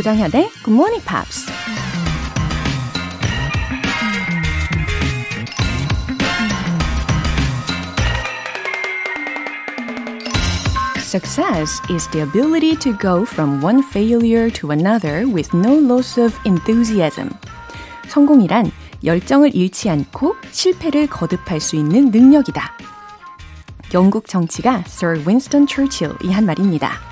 조정현의 0.00 0.48
Good 0.64 0.70
Morning 0.70 1.04
Pops. 1.04 1.44
Success 11.00 11.82
is 11.90 12.08
the 12.12 12.22
ability 12.22 12.76
to 12.76 12.96
go 12.96 13.26
from 13.26 13.62
one 13.62 13.82
failure 13.82 14.48
to 14.50 14.70
another 14.70 15.26
with 15.26 15.54
no 15.54 15.74
loss 15.74 16.18
of 16.18 16.34
enthusiasm. 16.46 17.28
성공이란 18.08 18.70
열정을 19.04 19.54
잃지 19.54 19.90
않고 19.90 20.36
실패를 20.50 21.08
거듭할 21.08 21.60
수 21.60 21.76
있는 21.76 22.10
능력이다. 22.10 22.72
영국 23.92 24.28
정치가 24.28 24.82
Sir 24.86 25.18
Winston 25.26 25.66
Churchill이 25.68 26.32
한 26.32 26.46
말입니다. 26.46 27.09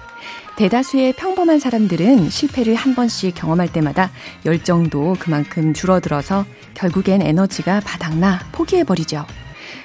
대다수의 0.59 1.13
평범한 1.13 1.61
사람들은 1.61 2.31
실패를 2.31 2.75
한 2.75 2.97
번씩 2.97 3.37
경험할 3.37 3.73
때마다 3.73 4.11
열정도 4.45 5.15
그만큼 5.21 5.73
줄어들어서 5.73 6.45
결국엔 6.75 7.23
에너지가 7.23 7.79
바닥나 7.79 8.41
포기해버리죠. 8.51 9.25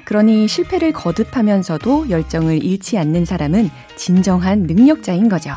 그러니 0.04 0.48
실패를 0.48 0.92
거듭하면서도 0.92 2.10
열정을 2.10 2.64
잃지 2.64 2.98
않는 2.98 3.24
사람은 3.24 3.70
진정한 3.96 4.64
능력자인 4.64 5.30
거죠. 5.30 5.54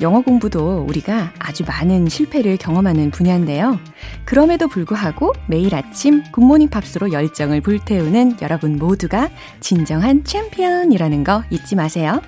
영어 0.00 0.20
공부도 0.20 0.84
우리가 0.88 1.32
아주 1.38 1.64
많은 1.66 2.08
실패를 2.08 2.56
경험하는 2.56 3.10
분야인데요. 3.10 3.78
그럼에도 4.24 4.68
불구하고 4.68 5.32
매일 5.48 5.74
아침 5.74 6.22
굿모닝 6.30 6.68
팝스로 6.68 7.12
열정을 7.12 7.60
불태우는 7.60 8.36
여러분 8.40 8.76
모두가 8.76 9.28
진정한 9.60 10.22
챔피언이라는 10.24 11.24
거 11.24 11.42
잊지 11.50 11.74
마세요. 11.74 12.22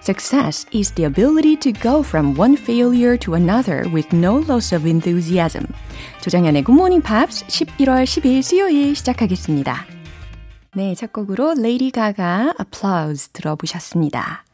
Success 0.00 0.66
is 0.74 0.92
the 0.92 1.06
ability 1.06 1.56
to 1.60 1.72
go 1.72 2.00
from 2.00 2.38
one 2.38 2.56
failure 2.56 3.16
to 3.18 3.34
another 3.34 3.88
with 3.92 4.14
no 4.14 4.38
loss 4.38 4.74
of 4.74 4.88
enthusiasm. 4.88 5.66
조정현의 6.22 6.64
굿모닝 6.64 7.02
팝스 7.02 7.46
11월 7.46 8.04
10일 8.04 8.42
수요일 8.42 8.96
시작하겠습니다. 8.96 9.86
네, 10.74 10.94
첫 10.94 11.12
곡으로 11.12 11.54
레이디 11.54 11.90
가가 11.90 12.54
Applause 12.58 13.32
들어보셨습니다. 13.32 14.44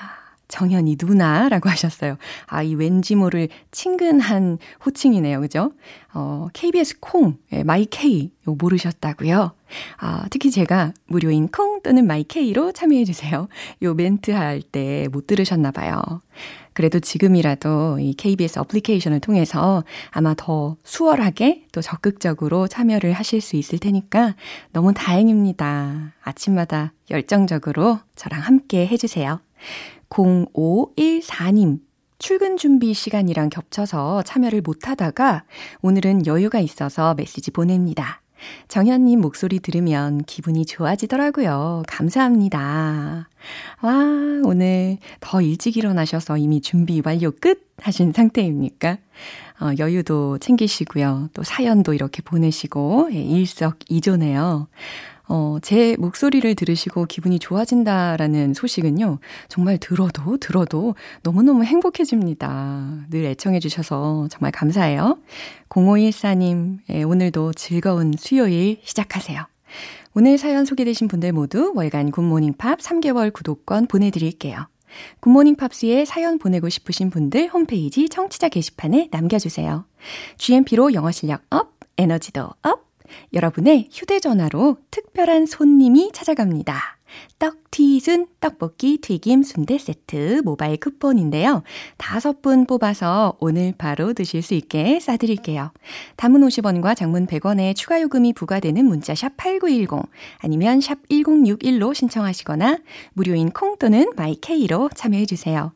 정현이 0.49 0.97
누나라고 1.01 1.69
하셨어요. 1.71 2.17
아, 2.47 2.63
이 2.63 2.75
왠지 2.75 3.15
모를 3.15 3.49
친근한 3.71 4.59
호칭이네요. 4.85 5.41
그죠? 5.41 5.73
어, 6.15 6.49
KBS 6.53 7.01
콩, 7.01 7.37
예, 7.53 7.63
마이케이, 7.63 8.33
요 8.49 8.55
모르셨다고요? 8.59 9.53
아, 9.99 10.25
특히 10.31 10.51
제가 10.51 10.93
무료인 11.07 11.49
콩 11.49 11.83
또는 11.83 12.07
마이케이로 12.07 12.73
참여해주세요. 12.73 13.49
요 13.83 13.95
멘트 13.95 14.31
할 14.31 14.63
때 14.73 15.09
못 15.13 15.27
들으셨나봐요. 15.27 16.03
그래도 16.73 17.01
지금이라도 17.01 17.99
이 17.99 18.15
KBS 18.15 18.61
어플리케이션을 18.61 19.21
통해서 19.21 19.83
아마 20.11 20.35
더 20.37 20.77
수월하게 20.85 21.65
또 21.73 21.83
적극적으로 21.83 22.69
참여를 22.69 23.13
하실 23.13 23.41
수 23.41 23.57
있을 23.57 23.79
테니까 23.81 24.37
너무 24.73 24.95
다행입니다. 24.95 26.13
아침마다 26.23 26.93
열정적으로 27.11 27.99
저랑 28.15 28.41
함께 28.41 28.87
해주세요. 28.87 29.41
0514님, 30.09 31.81
출근 32.19 32.57
준비 32.57 32.95
시간이랑 32.95 33.49
겹쳐서 33.51 34.23
참여를 34.23 34.63
못 34.63 34.89
하다가 34.89 35.45
오늘은 35.83 36.27
여유가 36.27 36.59
있어서 36.61 37.15
메시지 37.15 37.51
보냅니다. 37.51 38.23
정현님 38.69 39.21
목소리 39.21 39.61
들으면 39.61 40.23
기분이 40.25 40.65
좋아지더라고요. 40.65 41.83
감사합니다. 41.87 43.29
와, 43.83 43.93
오늘 44.45 44.99
더 45.21 45.41
일찍 45.41 45.77
일어나셔서 45.77 46.37
이미 46.37 46.61
준비 46.61 47.03
완료 47.05 47.33
끝 47.33 47.69
하신 47.81 48.13
상태입니까? 48.13 48.99
어, 49.61 49.71
여유도 49.79 50.39
챙기시고요. 50.39 51.31
또 51.35 51.43
사연도 51.43 51.95
이렇게 51.95 52.23
보내시고, 52.23 53.09
예, 53.13 53.21
일석이조네요. 53.21 54.69
어, 55.29 55.59
제 55.61 55.95
목소리를 55.99 56.55
들으시고 56.55 57.05
기분이 57.07 57.39
좋아진다라는 57.39 58.55
소식은요, 58.55 59.19
정말 59.49 59.79
들어도 59.79 60.39
들어도 60.39 60.95
너무너무 61.23 61.65
행복해집니다. 61.65 63.07
늘 63.11 63.27
애청해주셔서 63.27 64.29
정말 64.31 64.53
감사해요. 64.53 65.19
0514님, 65.69 66.79
예, 66.91 67.03
오늘도 67.03 67.53
즐거운 67.53 68.15
수요일 68.19 68.81
시작하세요. 68.83 69.47
오늘 70.15 70.39
사연 70.39 70.65
소개되신 70.65 71.09
분들 71.09 71.33
모두 71.33 71.73
월간 71.75 72.11
굿모닝 72.11 72.55
팝 72.55 72.79
3개월 72.79 73.33
구독권 73.33 73.87
보내드릴게요. 73.87 74.67
굿모닝 75.21 75.57
팝스에 75.57 76.07
사연 76.07 76.39
보내고 76.39 76.71
싶으신 76.71 77.11
분들 77.11 77.49
홈페이지 77.49 78.09
청취자 78.09 78.49
게시판에 78.49 79.09
남겨주세요. 79.13 79.85
GMP로 80.39 80.95
영어 80.95 81.11
실력 81.11 81.43
up, 81.51 81.75
에너지도 81.99 82.49
up, 82.63 82.88
여러분의 83.33 83.89
휴대전화로 83.93 84.79
특별한 84.91 85.47
손님이 85.47 86.11
찾아갑니다. 86.13 86.99
떡 87.39 87.71
튀순 87.71 88.27
떡볶이 88.41 88.99
튀김 89.01 89.43
순대 89.43 89.79
세트 89.79 90.43
모바일 90.45 90.79
쿠폰인데요. 90.79 91.63
다섯 91.97 92.43
분 92.43 92.67
뽑아서 92.67 93.37
오늘 93.41 93.73
바로 93.77 94.13
드실 94.13 94.43
수 94.43 94.55
있게 94.55 95.01
쏴드릴게요. 95.01 95.73
담은 96.17 96.41
50원과 96.41 96.97
장문 96.97 97.27
100원의 97.27 97.75
추가 97.77 98.01
요금이 98.01 98.33
부과되는 98.33 98.85
문자 98.85 99.15
샵 99.15 99.37
8910 99.37 100.11
아니면 100.39 100.81
샵 100.81 100.99
1061로 101.09 101.95
신청하시거나 101.95 102.79
무료인 103.13 103.51
콩 103.51 103.77
또는 103.79 104.11
마이케이로 104.17 104.91
참여해 104.95 105.27
주세요. 105.27 105.73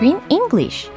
Screen 0.00 0.18
English. 0.30 0.90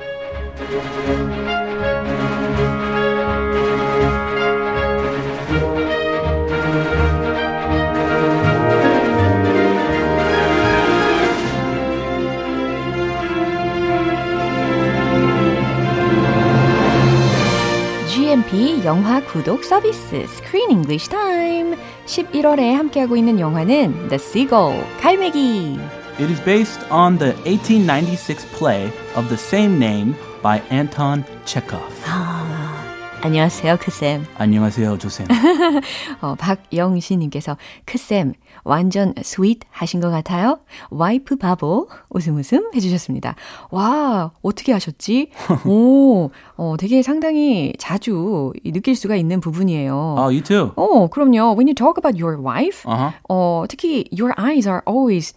GMP 18.07 18.85
영화 18.85 19.19
구독 19.25 19.65
서비스 19.65 20.15
Screen 20.15 20.71
English 20.71 21.09
Time. 21.09 21.75
11월에 22.05 22.71
함께하고 22.71 23.17
있는 23.17 23.37
영화는 23.37 24.07
The 24.07 24.15
Seagull, 24.15 24.81
갈매기. 25.01 26.02
It 26.19 26.29
is 26.29 26.39
based 26.41 26.79
on 26.91 27.17
the 27.17 27.33
1896 27.45 28.45
play 28.57 28.91
of 29.15 29.27
the 29.29 29.37
same 29.37 29.77
name 29.79 30.15
by 30.43 30.61
Anton 30.69 31.23
Chekhov. 31.45 31.81
아, 32.05 32.83
안녕하세요, 33.21 33.77
크쌤. 33.77 34.23
안녕하세요, 34.37 34.97
조쌤. 34.99 35.25
어, 36.21 36.35
박영신님께서 36.35 37.57
크쌤 37.85 38.33
완전 38.63 39.13
sweet 39.23 39.61
하신 39.71 40.01
것 40.01 40.11
같아요. 40.11 40.59
와이프 40.91 41.37
바보 41.37 41.87
웃음 42.09 42.37
웃음 42.37 42.69
해주셨습니다. 42.75 43.35
와 43.71 44.29
어떻게 44.43 44.71
하셨지? 44.71 45.31
오, 45.65 46.29
어, 46.57 46.75
되게 46.77 47.01
상당히 47.01 47.73
자주 47.79 48.53
느낄 48.63 48.95
수가 48.95 49.15
있는 49.15 49.41
부분이에요. 49.41 50.15
Oh, 50.19 50.29
you 50.29 50.41
too. 50.43 50.71
어, 50.75 51.07
그럼요. 51.07 51.55
When 51.57 51.67
you 51.67 51.73
talk 51.73 51.97
about 51.97 52.21
your 52.21 52.37
wife, 52.39 52.83
Uh-huh. 52.85 53.13
어, 53.29 53.63
특히 53.67 54.05
your 54.15 54.33
eyes 54.37 54.67
are 54.67 54.81
always 54.87 55.33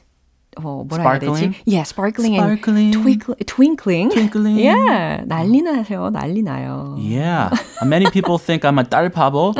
어, 0.62 0.84
뭐라 0.88 1.04
해야 1.10 1.18
되지? 1.18 1.26
Sparkling? 1.26 1.54
Yeah, 1.66 1.84
sparkling, 1.84 2.34
Sparkling. 2.36 2.94
and 2.94 3.02
twinkling. 3.02 3.44
twinkling. 3.46 4.08
Twinkling. 4.10 4.58
Yeah, 4.58 5.24
난리 5.26 5.62
나요, 5.62 6.10
난리 6.10 6.42
나요. 6.42 6.96
Yeah. 6.98 7.50
Many 7.84 8.10
people 8.10 8.38
think 8.38 8.64
I'm 8.64 8.78
a 8.78 8.84
딸 8.84 9.10
바보, 9.10 9.52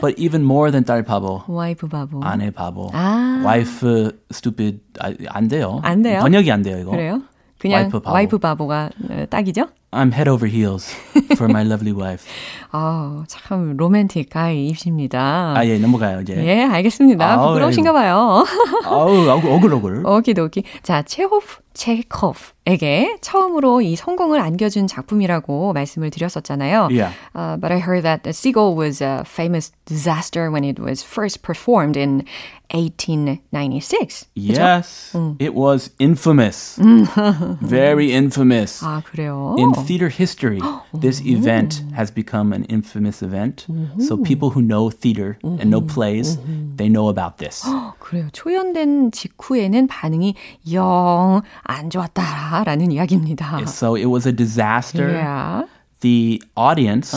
but 0.00 0.14
even 0.18 0.42
more 0.42 0.70
than 0.70 0.84
딸 0.84 1.02
바보. 1.02 1.42
와이프 1.48 1.88
바보. 1.88 2.20
아내 2.22 2.50
바보. 2.50 2.88
아. 2.92 3.42
Wife 3.44 4.12
stupid. 4.32 4.80
아, 5.00 5.10
안 5.30 5.48
돼요. 5.48 5.80
안 5.82 6.02
돼요? 6.02 6.20
번역이 6.20 6.50
안 6.52 6.62
돼요, 6.62 6.78
이거. 6.78 6.92
그래요? 6.92 7.22
그냥 7.58 7.82
와이프 7.82 8.00
바보. 8.00 8.14
와이프 8.14 8.38
바보. 8.38 8.66
가 8.66 8.90
딱이죠? 9.30 9.68
I'm 9.93 10.11
head 10.11 10.27
over 10.27 10.45
heels 10.45 10.93
for 11.35 11.49
my 11.49 11.63
lovely 11.63 11.91
wife. 11.93 12.23
아, 12.71 13.23
참 13.27 13.75
로맨틱 13.75 14.29
가이이십니다. 14.29 15.53
아, 15.57 15.65
예, 15.65 15.79
넘어가요, 15.79 16.21
이제. 16.21 16.35
예, 16.45 16.63
알겠습니다. 16.63 17.25
아우, 17.25 17.47
부끄러우신가 17.47 17.91
봐요. 17.91 18.45
아우, 18.85 19.27
어글어글. 19.27 20.05
오키도키. 20.05 20.63
자, 20.83 21.01
체호프, 21.01 21.63
체코프에게 21.73 23.17
처음으로 23.21 23.81
이 23.81 23.95
성공을 23.95 24.39
안겨준 24.39 24.85
작품이라고 24.85 25.73
말씀을 25.73 26.11
드렸었잖아요. 26.11 26.89
Yeah. 26.91 27.13
Uh, 27.33 27.57
but 27.57 27.71
I 27.71 27.79
heard 27.79 28.03
that 28.03 28.21
the 28.21 28.33
Seagull 28.33 28.75
was 28.75 29.01
a 29.01 29.23
famous 29.25 29.71
disaster 29.85 30.51
when 30.51 30.63
it 30.63 30.77
was 30.79 31.01
first 31.01 31.41
performed 31.41 31.97
in 31.97 32.25
1896. 32.71 34.27
Yes, 34.35 35.15
it 35.39 35.55
was 35.55 35.89
infamous. 35.97 36.77
Very 37.61 38.11
infamous. 38.13 38.83
아, 38.83 39.01
그래요? 39.03 39.55
In 39.57 39.73
theater 39.85 40.09
history, 40.09 40.59
this 40.93 41.21
event 41.25 41.83
has 41.95 42.11
become 42.11 42.53
an 42.53 42.63
infamous 42.65 43.21
event. 43.21 43.65
So 43.99 44.17
people 44.17 44.49
who 44.51 44.61
know 44.61 44.89
theater 44.89 45.37
and 45.43 45.69
know 45.69 45.81
plays, 45.81 46.37
they 46.77 46.89
know 46.89 47.09
about 47.09 47.37
this. 47.37 47.63
그래요. 47.99 48.27
초연된 48.33 49.11
직후에는 49.11 49.87
반응이 49.87 50.35
영 50.73 51.41
안 51.63 51.89
좋았다라는 51.89 52.91
이야기입니다. 52.91 53.65
So 53.67 53.95
it 53.95 54.07
was 54.07 54.25
a 54.25 54.31
disaster. 54.31 55.09
Yeah. 55.11 55.63
The 56.01 56.41
audience 56.55 57.13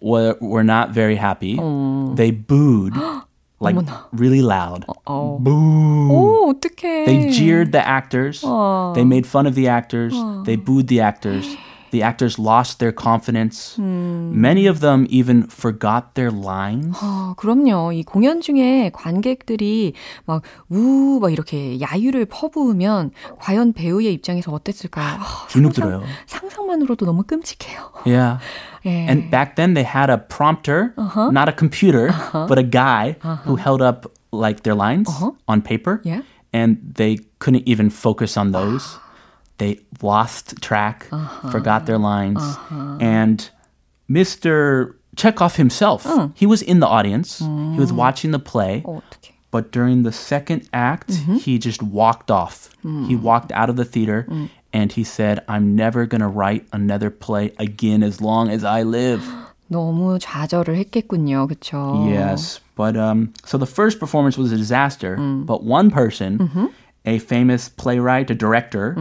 were, 0.00 0.36
were 0.40 0.64
not 0.64 0.90
very 0.90 1.16
happy. 1.16 1.56
They 2.14 2.30
booed 2.30 2.94
like 3.60 3.76
really 4.12 4.42
loud. 4.42 4.84
어. 5.06 5.38
Boo. 5.40 6.10
오, 6.10 6.50
어떡해. 6.50 7.06
They 7.06 7.30
jeered 7.30 7.72
the 7.72 7.80
actors. 7.80 8.42
They 8.94 9.04
made 9.04 9.26
fun 9.26 9.46
of 9.46 9.54
the 9.54 9.68
actors. 9.68 10.14
They 10.44 10.56
booed 10.56 10.88
the 10.88 11.00
actors. 11.00 11.56
The 11.90 12.02
actors 12.02 12.40
lost 12.40 12.80
their 12.80 12.90
confidence. 12.90 13.78
Many 13.78 14.66
of 14.66 14.80
them 14.80 15.06
even 15.10 15.46
forgot 15.46 16.14
their 16.14 16.32
lines. 16.32 16.98
아, 17.00 17.34
그럼요. 17.36 17.92
이 17.92 18.02
공연 18.02 18.40
중에 18.40 18.90
관객들이 18.92 19.92
막, 20.26 20.42
우, 20.72 21.20
막 21.20 21.30
이렇게 21.32 21.78
야유를 21.80 22.26
퍼부으면 22.26 23.12
과연 23.38 23.74
배우의 23.74 24.12
입장에서 24.12 24.50
어땠을까요? 24.52 25.20
아, 25.20 25.46
주눅 25.46 25.72
들어요. 25.72 26.02
상상만으로도 26.26 27.06
너무 27.06 27.22
끔찍해요. 27.22 27.92
Yeah. 28.04 28.40
예. 28.84 29.06
And 29.08 29.30
back 29.30 29.54
then 29.54 29.74
they 29.74 29.84
had 29.84 30.10
a 30.10 30.18
prompter, 30.18 30.94
not 31.30 31.48
a 31.48 31.52
computer, 31.52 32.12
but 32.32 32.58
a 32.58 32.64
guy 32.68 33.14
who 33.46 33.54
held 33.54 33.82
up 33.82 34.10
like 34.32 34.64
their 34.64 34.74
lines 34.74 35.08
on 35.46 35.62
paper. 35.62 36.00
Yeah. 36.02 36.22
And 36.52 36.78
they 36.96 37.18
couldn't 37.38 37.68
even 37.68 37.88
focus 37.90 38.36
on 38.36 38.50
those. 38.50 38.98
they 39.58 39.80
lost 40.02 40.60
track, 40.60 41.06
forgot 41.50 41.86
their 41.86 41.98
lines. 41.98 42.42
And 43.00 43.48
Mr. 44.10 44.94
Chekhov 45.16 45.56
himself, 45.56 46.06
he 46.34 46.46
was 46.46 46.62
in 46.62 46.80
the 46.80 46.86
audience. 46.88 47.38
He 47.38 47.78
was 47.78 47.92
watching 47.92 48.30
the 48.32 48.38
play. 48.38 48.82
어, 48.84 49.00
어떡해. 49.00 49.32
But 49.50 49.70
during 49.70 50.02
the 50.02 50.10
second 50.10 50.68
act, 50.72 51.12
he 51.38 51.58
just 51.58 51.80
walked 51.82 52.30
off. 52.30 52.70
He 53.06 53.14
walked 53.14 53.52
out 53.52 53.70
of 53.70 53.76
the 53.76 53.84
theater 53.84 54.26
and 54.72 54.90
he 54.90 55.04
said, 55.04 55.44
I'm 55.46 55.76
never 55.76 56.06
going 56.06 56.20
to 56.22 56.26
write 56.26 56.66
another 56.72 57.08
play 57.08 57.52
again 57.60 58.02
as 58.02 58.20
long 58.20 58.50
as 58.50 58.64
I 58.64 58.82
live. 58.82 59.22
너무 59.70 60.18
좌절을 60.18 60.76
했겠군요. 60.76 61.46
그쵸? 61.46 62.04
Yes. 62.10 62.60
But 62.76 62.96
um, 62.96 63.32
so 63.46 63.56
the 63.56 63.66
first 63.66 63.98
performance 64.00 64.36
was 64.36 64.50
a 64.52 64.56
disaster. 64.56 65.16
But 65.16 65.62
one 65.62 65.88
person, 65.90 66.70
a 67.05 67.19
famous 67.19 67.69
playwright, 67.69 68.29
a 68.29 68.35
director, 68.35 68.95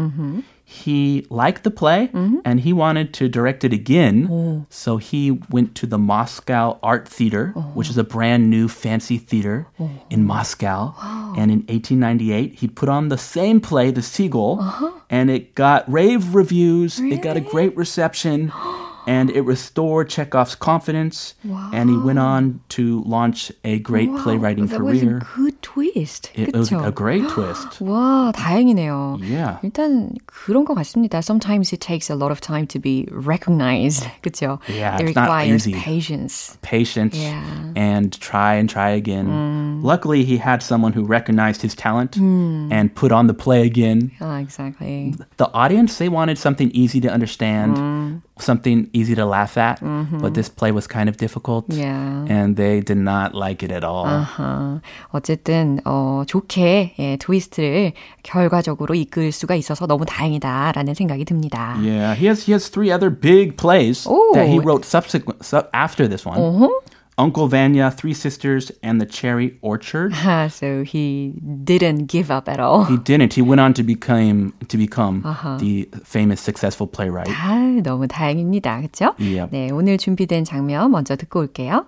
he 0.70 1.26
liked 1.30 1.64
the 1.64 1.70
play 1.70 2.10
and 2.44 2.60
he 2.60 2.74
wanted 2.74 3.14
to 3.14 3.26
direct 3.26 3.64
it 3.64 3.72
again. 3.72 4.28
Oh. 4.30 4.66
So 4.68 4.98
he 4.98 5.30
went 5.30 5.74
to 5.76 5.86
the 5.86 5.96
Moscow 5.96 6.78
Art 6.82 7.08
Theater, 7.08 7.52
which 7.72 7.88
is 7.88 7.96
a 7.96 8.04
brand 8.04 8.50
new 8.50 8.68
fancy 8.68 9.16
theater 9.16 9.66
oh. 9.80 9.90
in 10.10 10.24
Moscow. 10.24 10.94
And 11.38 11.50
in 11.50 11.60
1898, 11.60 12.52
he 12.52 12.68
put 12.68 12.90
on 12.90 13.08
the 13.08 13.16
same 13.16 13.62
play, 13.62 13.90
The 13.90 14.02
Seagull, 14.02 14.60
uh-huh. 14.60 14.90
and 15.08 15.30
it 15.30 15.54
got 15.54 15.90
rave 15.90 16.34
reviews. 16.34 17.00
It 17.00 17.22
got 17.22 17.38
a 17.38 17.40
great 17.40 17.74
reception. 17.74 18.52
And 19.07 19.29
it 19.31 19.41
restored 19.41 20.07
Chekhov's 20.07 20.55
confidence, 20.55 21.33
and 21.73 21.89
he 21.89 21.97
went 21.97 22.19
on 22.19 22.61
to 22.69 23.03
launch 23.05 23.51
a 23.65 23.79
great 23.79 24.07
playwriting 24.23 24.67
that 24.67 24.79
was 24.81 25.03
a 25.03 25.05
career. 25.05 25.21
good 25.35 25.61
twist. 25.61 26.31
It 26.35 26.55
was 26.55 26.69
그쵸? 26.69 26.87
a 26.87 26.91
great 26.91 27.27
twist. 27.27 27.81
와, 27.83 28.31
다행이네요. 28.31 29.19
Yeah. 29.21 29.57
일단 29.61 30.15
그런 30.25 30.63
것 30.63 30.75
같습니다. 30.75 31.21
Sometimes 31.21 31.73
it 31.73 31.81
takes 31.81 32.09
a 32.09 32.15
lot 32.15 32.31
of 32.31 32.39
time 32.39 32.65
to 32.67 32.79
be 32.79 33.05
recognized. 33.11 34.07
그렇죠? 34.23 34.59
Yeah, 34.69 34.95
it 34.95 35.09
it's 35.09 35.15
not 35.15 35.27
requires 35.27 35.67
easy. 35.67 35.73
patience. 35.73 36.57
patience 36.61 37.17
Yeah. 37.17 37.43
and 37.75 38.13
try 38.21 38.55
and 38.55 38.69
try 38.69 38.91
again. 38.91 39.81
Luckily, 39.83 40.23
he 40.23 40.37
had 40.37 40.63
someone 40.63 40.93
who 40.93 41.03
recognized 41.03 41.61
his 41.61 41.75
talent 41.75 42.15
and 42.15 42.95
put 42.95 43.11
on 43.11 43.27
the 43.27 43.33
play 43.33 43.65
again. 43.67 44.11
Ah, 44.21 44.37
exactly. 44.39 45.13
The 45.35 45.51
audience, 45.53 45.97
they 45.97 46.07
wanted 46.07 46.37
something 46.37 46.71
easy 46.71 47.01
to 47.01 47.09
understand, 47.11 48.21
something 48.39 48.89
easy 48.93 49.15
to 49.15 49.25
laugh 49.25 49.57
at, 49.57 49.79
but 50.21 50.33
this 50.33 50.49
play 50.49 50.71
was 50.71 50.87
kind 50.87 51.07
of 51.09 51.17
difficult. 51.17 51.65
Yeah. 51.69 52.25
And 52.27 52.55
they 52.55 52.81
did 52.81 52.97
not 52.97 53.33
like 53.35 53.63
it 53.63 53.71
at 53.71 53.83
all. 53.83 54.05
아하. 54.05 54.81
어쨌든 55.11 55.79
어, 55.85 56.23
좋게 56.27 56.95
예, 56.99 57.17
트위스트를 57.17 57.93
결과적으로 58.23 58.95
이끌 58.95 59.31
수가 59.31 59.55
있어서 59.55 59.85
너무 59.87 60.05
다행이다라는 60.05 60.93
생각이 60.93 61.25
듭니다. 61.25 61.75
Yeah, 61.79 62.13
he 62.15 62.27
has 62.27 62.43
he 62.45 62.53
has 62.53 62.69
three 62.69 62.91
other 62.91 63.09
big 63.09 63.57
plays 63.57 64.05
Oh. 64.07 64.31
that 64.33 64.47
he 64.49 64.59
wrote 64.59 64.85
subsequent 64.85 65.43
sub, 65.45 65.67
after 65.73 66.07
this 66.07 66.25
one. 66.25 66.69
Uncle 67.17 67.47
Vanya, 67.47 67.91
Three 67.91 68.13
Sisters, 68.13 68.71
and 68.81 68.99
the 68.99 69.05
Cherry 69.05 69.59
Orchard. 69.61 70.13
Ah, 70.15 70.47
so 70.47 70.83
he 70.83 71.35
didn't 71.63 72.07
give 72.07 72.31
up 72.31 72.49
at 72.49 72.59
all. 72.59 72.85
He 72.85 72.97
didn't. 72.97 73.33
He 73.33 73.41
went 73.43 73.61
on 73.61 73.73
to 73.75 73.83
become 73.83 74.53
to 74.67 74.77
become 74.77 75.21
the 75.59 75.87
famous 76.03 76.41
successful 76.41 76.87
playwright. 76.87 77.27
아, 77.29 77.81
너무 77.83 78.07
다행입니다. 78.07 78.81
그렇죠? 78.81 79.13
Yep. 79.19 79.49
네, 79.51 79.69
오늘 79.71 79.97
준비된 79.99 80.43
장면 80.43 80.89
먼저 80.89 81.15
듣고 81.15 81.41
올게요. 81.41 81.85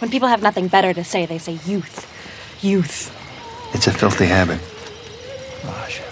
When 0.00 0.10
people 0.10 0.28
have 0.28 0.42
nothing 0.42 0.68
better 0.68 0.92
to 0.92 1.02
say, 1.04 1.24
they 1.24 1.38
say 1.38 1.58
youth. 1.64 2.06
Youth. 2.60 3.10
It's 3.74 3.86
a 3.86 3.92
filthy 3.92 4.26
habit. 4.26 4.58
Masha. 5.64 6.02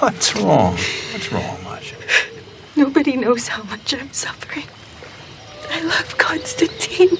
What's 0.00 0.36
wrong? 0.36 0.76
What's 1.12 1.32
wrong, 1.32 1.58
Masha? 1.64 1.96
Nobody 2.76 3.16
knows 3.16 3.48
how 3.48 3.64
much 3.64 3.92
I'm 3.92 4.12
suffering. 4.12 4.66
I 5.70 5.82
love 5.82 6.16
Constantine. 6.16 7.18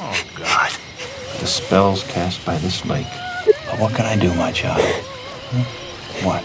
Oh, 0.00 0.24
God. 0.36 0.70
The 1.40 1.46
spells 1.46 2.02
cast 2.04 2.44
by 2.44 2.56
this 2.58 2.84
lake. 2.86 3.06
But 3.44 3.78
what 3.80 3.94
can 3.94 4.06
I 4.06 4.16
do, 4.16 4.32
my 4.34 4.52
child? 4.52 4.80
Hmm? 5.50 6.26
What? 6.26 6.42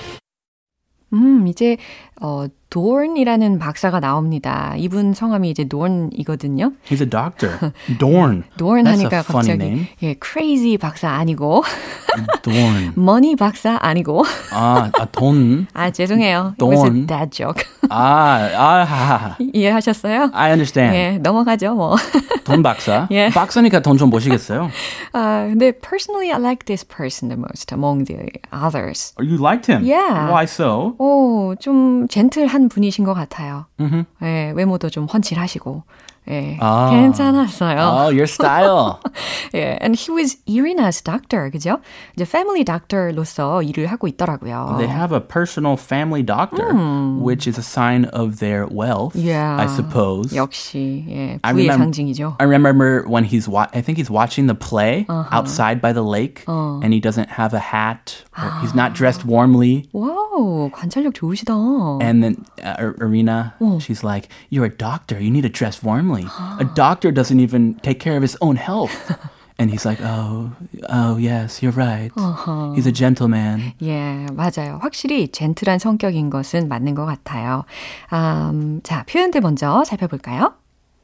음, 1.13 1.45
이제 1.47 1.77
어 2.20 2.46
dorn이라는 2.70 3.58
박사가 3.58 4.00
나옵니다. 4.00 4.74
이분 4.76 5.14
성함이 5.14 5.50
이제 5.50 5.64
dorn이거든요. 5.64 6.72
He's 6.88 7.00
a 7.00 7.08
doctor. 7.08 7.72
Dorn. 7.98 8.42
dorn 8.58 8.86
하니까 8.86 9.22
갑자기. 9.22 9.86
예, 10.02 10.16
crazy 10.22 10.76
박사 10.76 11.10
아니고 11.10 11.62
Dorn. 12.42 12.92
money 12.98 13.36
박사 13.36 13.78
아니고 13.80 14.24
아, 14.52 14.90
아, 14.98 15.04
돈. 15.06 15.66
아 15.74 15.90
죄송해요. 15.90 16.54
Dorn. 16.58 17.06
dad 17.06 17.30
joke. 17.30 17.64
아, 17.88 18.48
아. 18.56 19.36
이해하셨어요? 19.38 20.30
I 20.32 20.50
understand. 20.50 20.96
예, 20.96 21.18
넘어가죠, 21.18 21.74
뭐. 21.74 21.96
돈 22.44 22.62
박사. 22.62 23.06
예. 23.10 23.28
박사니까 23.30 23.80
돈좀 23.80 24.10
모시겠어요. 24.10 24.70
아, 25.12 25.46
근데 25.48 25.72
personally 25.72 26.32
I 26.32 26.40
like 26.40 26.64
this 26.66 26.84
person 26.86 27.28
the 27.28 27.38
most 27.38 27.72
among 27.72 28.04
the 28.06 28.18
others. 28.52 29.14
You 29.20 29.38
liked 29.38 29.70
him? 29.70 29.84
Yeah. 29.84 30.30
Why 30.30 30.44
so? 30.44 30.94
오, 30.98 31.54
좀 31.60 32.05
젠틀한 32.08 32.68
분이신 32.68 33.04
것 33.04 33.14
같아요. 33.14 33.66
예, 34.22 34.52
외모도 34.54 34.90
좀 34.90 35.04
훤칠하시고. 35.06 35.82
예, 36.29 36.55
아. 36.61 36.91
괜찮았어요. 36.91 37.79
Oh, 37.81 38.09
your 38.13 38.27
style. 38.27 38.99
예, 39.55 39.75
and 39.81 39.97
he 39.97 40.11
was 40.13 40.37
Irina's 40.47 41.01
doctor, 41.01 41.49
그죠? 41.49 41.79
이제 42.15 42.23
family 42.29 42.63
doctor로서 42.63 43.63
일을 43.63 43.87
하고 43.87 44.07
있더라고요. 44.07 44.77
They 44.77 44.87
have 44.87 45.11
a 45.11 45.19
personal 45.19 45.77
family 45.77 46.21
doctor, 46.21 46.71
which 47.19 47.47
is 47.49 47.57
a 47.57 47.63
sign 47.65 48.05
of 48.13 48.37
their 48.37 48.67
wealth, 48.69 49.15
Yeah. 49.17 49.57
I 49.59 49.65
suppose. 49.65 50.31
역시 50.31 51.05
예, 51.09 51.39
I 51.43 51.53
부의 51.53 51.67
remem- 51.69 51.89
상징이죠. 51.89 52.35
I 52.39 52.45
remember 52.45 53.03
when 53.09 53.25
he's 53.25 53.49
wa- 53.49 53.67
I 53.73 53.81
think 53.81 53.97
he's 53.97 54.11
watching 54.13 54.45
the 54.45 54.55
play 54.55 55.07
outside 55.33 55.81
by 55.81 55.91
the 55.91 56.05
lake 56.05 56.45
and 56.47 56.93
he 56.93 57.01
doesn't 57.01 57.29
have 57.41 57.55
a 57.55 57.59
hat 57.59 58.21
or 58.37 58.45
he's 58.61 58.75
not 58.77 58.93
dressed 58.93 59.25
warmly 59.25 59.89
와우, 59.91 60.69
관찰력 60.71 61.15
좋으시다. 61.15 61.99
and 61.99 62.21
then 62.23 62.35
uh, 62.63 62.93
Irina 63.01 63.53
she's 63.81 64.03
like 64.05 64.29
you're 64.51 64.65
a 64.65 64.69
doctor 64.69 65.19
you 65.19 65.31
need 65.31 65.41
to 65.43 65.49
dress 65.49 65.81
warmly 65.83 66.11
A 66.24 66.64
doctor 66.74 67.10
doesn't 67.12 67.40
even 67.40 67.74
take 67.82 68.00
care 68.00 68.16
of 68.16 68.22
his 68.22 68.36
own 68.40 68.56
health 68.56 68.92
And 69.58 69.70
he's 69.70 69.86
like, 69.86 69.98
oh, 70.02 70.52
oh, 70.90 71.16
yes, 71.16 71.62
you're 71.62 71.72
right. 71.72 72.12
He's 72.76 72.86
a 72.86 72.92
gentleman. 72.92 73.72
예, 73.80 74.26
맞아요. 74.30 74.78
확실히 74.82 75.28
젠틀한 75.28 75.78
성격인 75.78 76.28
것은 76.28 76.68
맞는 76.68 76.94
것 76.94 77.06
같아요. 77.06 77.64
음, 78.12 78.80
자, 78.82 79.02
표현들 79.08 79.40
먼저 79.40 79.82
살펴볼까요? 79.84 80.52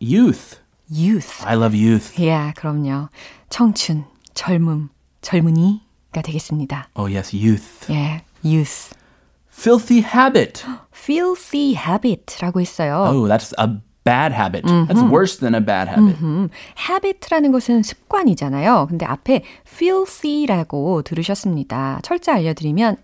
Youth. 0.03 0.59
youth. 0.93 1.43
I 1.47 1.57
love 1.57 1.75
youth. 1.75 2.13
예, 2.23 2.53
그럼요. 2.55 3.09
청춘, 3.49 4.05
젊음, 4.35 4.91
젊은이가 5.23 6.21
되겠습니다. 6.23 6.89
Oh, 6.95 7.11
yes, 7.11 7.35
youth. 7.35 7.91
예, 7.91 8.21
youth. 8.45 8.95
Filthy 9.51 10.03
habit. 10.03 10.63
filthy 10.95 11.75
habit라고 11.75 12.61
했어요. 12.61 13.07
Oh, 13.09 13.27
that's 13.27 13.55
a 13.59 13.81
bad 14.05 14.33
habit. 14.33 14.65
That's 14.65 15.03
worse 15.03 15.37
than 15.39 15.55
a 15.55 15.61
bad 15.61 15.89
habit. 15.89 16.17
음, 16.23 16.49
habit라는 16.77 17.53
것은 17.53 17.83
습관이잖아요. 17.83 18.87
근데 18.89 19.07
앞에 19.07 19.43
filthy라고 19.67 21.03
들으셨습니다. 21.03 22.01
철자 22.03 22.35
알려드리면 22.35 22.97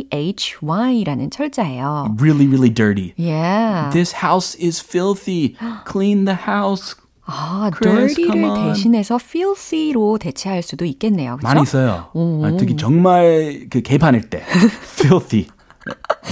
F-I-L-T-H-Y라는 0.00 1.30
철자예요. 1.30 2.16
Really, 2.18 2.46
really 2.46 2.70
dirty. 2.72 3.14
Yeah. 3.16 3.90
This 3.92 4.16
house 4.22 4.56
is 4.60 4.80
filthy. 4.80 5.56
Clean 5.90 6.24
the 6.24 6.36
house. 6.46 6.96
아, 7.26 7.70
Chris, 7.72 8.16
dirty를. 8.16 8.54
대신해서 8.66 9.16
filthy로 9.16 10.18
대체할 10.18 10.62
수도 10.62 10.84
있겠네요. 10.84 11.36
그렇죠? 11.36 11.46
많이 11.46 11.62
있어요. 11.62 12.08
아, 12.12 12.56
특히 12.58 12.76
정말 12.76 13.66
그 13.70 13.82
개판일 13.82 14.28
때. 14.30 14.42
filthy. 14.82 15.46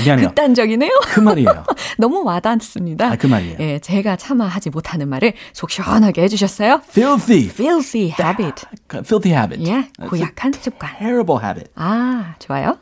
미안해요. 0.04 0.28
극단적이네요. 0.28 0.90
그 1.06 1.20
말이에요. 1.20 1.64
너무 1.98 2.22
와닿습니다. 2.24 3.12
아, 3.12 3.16
그 3.16 3.26
말이에요. 3.26 3.56
예, 3.60 3.78
제가 3.78 4.16
차마 4.16 4.46
하지 4.46 4.70
못하는 4.70 5.08
말을 5.08 5.32
속 5.52 5.70
시원하게 5.70 6.22
해주셨어요. 6.22 6.82
filthy. 6.88 7.46
filthy 7.46 8.14
habit. 8.18 8.66
filthy 9.04 9.32
habit. 9.36 9.62
예, 9.68 9.88
That's 9.98 10.04
a 10.04 10.08
고약한 10.08 10.52
습관. 10.52 10.96
terrible 10.98 11.42
habit. 11.42 11.70
아, 11.74 12.34
좋아요. 12.38 12.78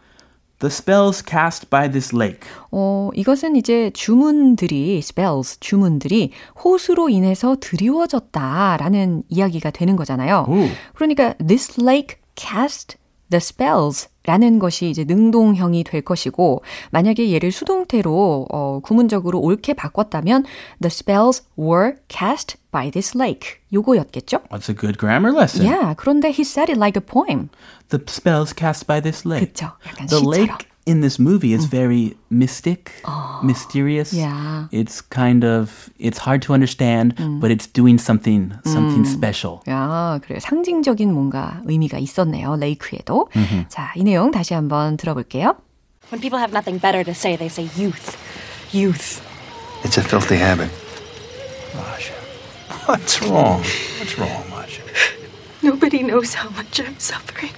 The 0.59 0.71
spells 0.73 1.23
cast 1.29 1.69
by 1.69 1.91
this 1.91 2.17
lake. 2.17 2.41
어, 2.71 3.11
이것은 3.15 3.57
이제 3.57 3.91
주문들이, 3.93 4.97
spells, 4.99 5.61
주문들이 5.61 6.33
호수로 6.65 7.11
인해서 7.11 7.57
드리워졌다라는 7.61 9.25
이야기가 9.29 9.71
되는 9.71 9.97
거잖아요. 9.97 10.47
오. 10.49 10.67
그러니까 10.95 11.35
this 11.35 11.79
lake 11.81 12.17
cast 12.37 12.97
the 13.31 13.39
spells 13.39 14.09
라는 14.25 14.59
것이 14.59 14.91
이제 14.91 15.05
능동형이 15.05 15.85
될 15.85 16.03
것이고, 16.03 16.63
만약에 16.91 17.33
얘를 17.33 17.53
수동태로, 17.53 18.49
어, 18.51 18.81
구문적으로 18.83 19.39
옳게 19.39 19.75
바꿨다면, 19.75 20.45
the 20.83 20.89
spells 20.89 21.45
were 21.57 21.95
cast 22.09 22.57
by 22.73 22.91
this 22.91 23.17
lake. 23.17 23.61
요거였겠죠? 23.73 24.39
That's 24.51 24.69
a 24.69 24.75
good 24.75 24.99
grammar 24.99 25.33
lesson. 25.33 25.65
Yeah, 25.65 25.95
그런데 25.97 26.31
he 26.31 26.43
said 26.43 26.71
it 26.71 26.79
like 26.79 27.01
a 27.01 27.05
poem. 27.05 27.51
The 27.91 28.03
spells 28.09 28.53
cast 28.53 28.87
by 28.89 29.01
this 29.01 29.27
lake. 29.27 29.53
그쵸, 29.53 29.71
약간 29.87 30.09
the 30.09 30.19
시처럼. 30.19 30.35
lake 30.35 30.69
in 30.86 31.02
this 31.02 31.20
movie 31.20 31.54
is 31.54 31.66
very 31.66 32.18
mystic, 32.32 32.92
mysterious. 33.44 34.14
yeah. 34.14 34.66
It's 34.72 35.00
kind 35.02 35.44
of 35.46 35.90
it's 36.00 36.18
hard 36.18 36.42
to 36.44 36.54
understand, 36.54 37.14
but 37.40 37.52
it's 37.52 37.68
doing 37.68 38.00
something 38.00 38.54
something 38.66 39.06
special. 39.06 39.62
야, 39.70 40.20
그래요. 40.24 40.40
상징적인 40.40 41.14
뭔가 41.14 41.62
의미가 41.66 42.00
있었네요. 42.00 42.56
레이크에도. 42.58 43.30
자, 43.70 43.94
이 43.96 44.04
내용 44.04 44.32
다시 44.32 44.54
한번 44.56 44.98
들어볼게요. 44.98 45.56
When 46.12 46.20
people 46.20 46.40
have 46.40 46.52
nothing 46.52 46.80
better 46.82 47.04
to 47.06 47.14
say, 47.14 47.38
they 47.38 47.48
say 47.48 47.70
youth. 47.78 48.18
Youth. 48.74 49.22
It's 49.84 49.98
a 49.98 50.04
filthy 50.04 50.38
habit. 50.38 50.70
Masha. 51.76 52.14
What's 52.88 53.22
wrong? 53.22 53.62
What's 54.00 54.18
wrong, 54.18 54.44
Masha? 54.50 54.82
Nobody 55.62 56.02
knows 56.04 56.34
how 56.34 56.50
much 56.50 56.82
I'm 56.82 56.98
suffering. 57.00 57.54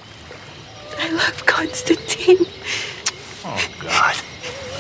I 1.00 1.10
love 1.10 1.46
Constantine. 1.46 2.46
Oh, 3.51 3.69
God. 3.81 4.15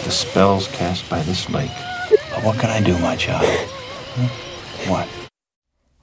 The 0.04 0.10
spells 0.10 0.68
cast 0.68 1.08
by 1.08 1.22
this 1.22 1.48
lake. 1.48 1.70
But 2.10 2.44
what 2.44 2.58
can 2.58 2.68
I 2.68 2.82
do, 2.82 2.98
my 2.98 3.16
child? 3.16 3.46
What? 4.86 5.08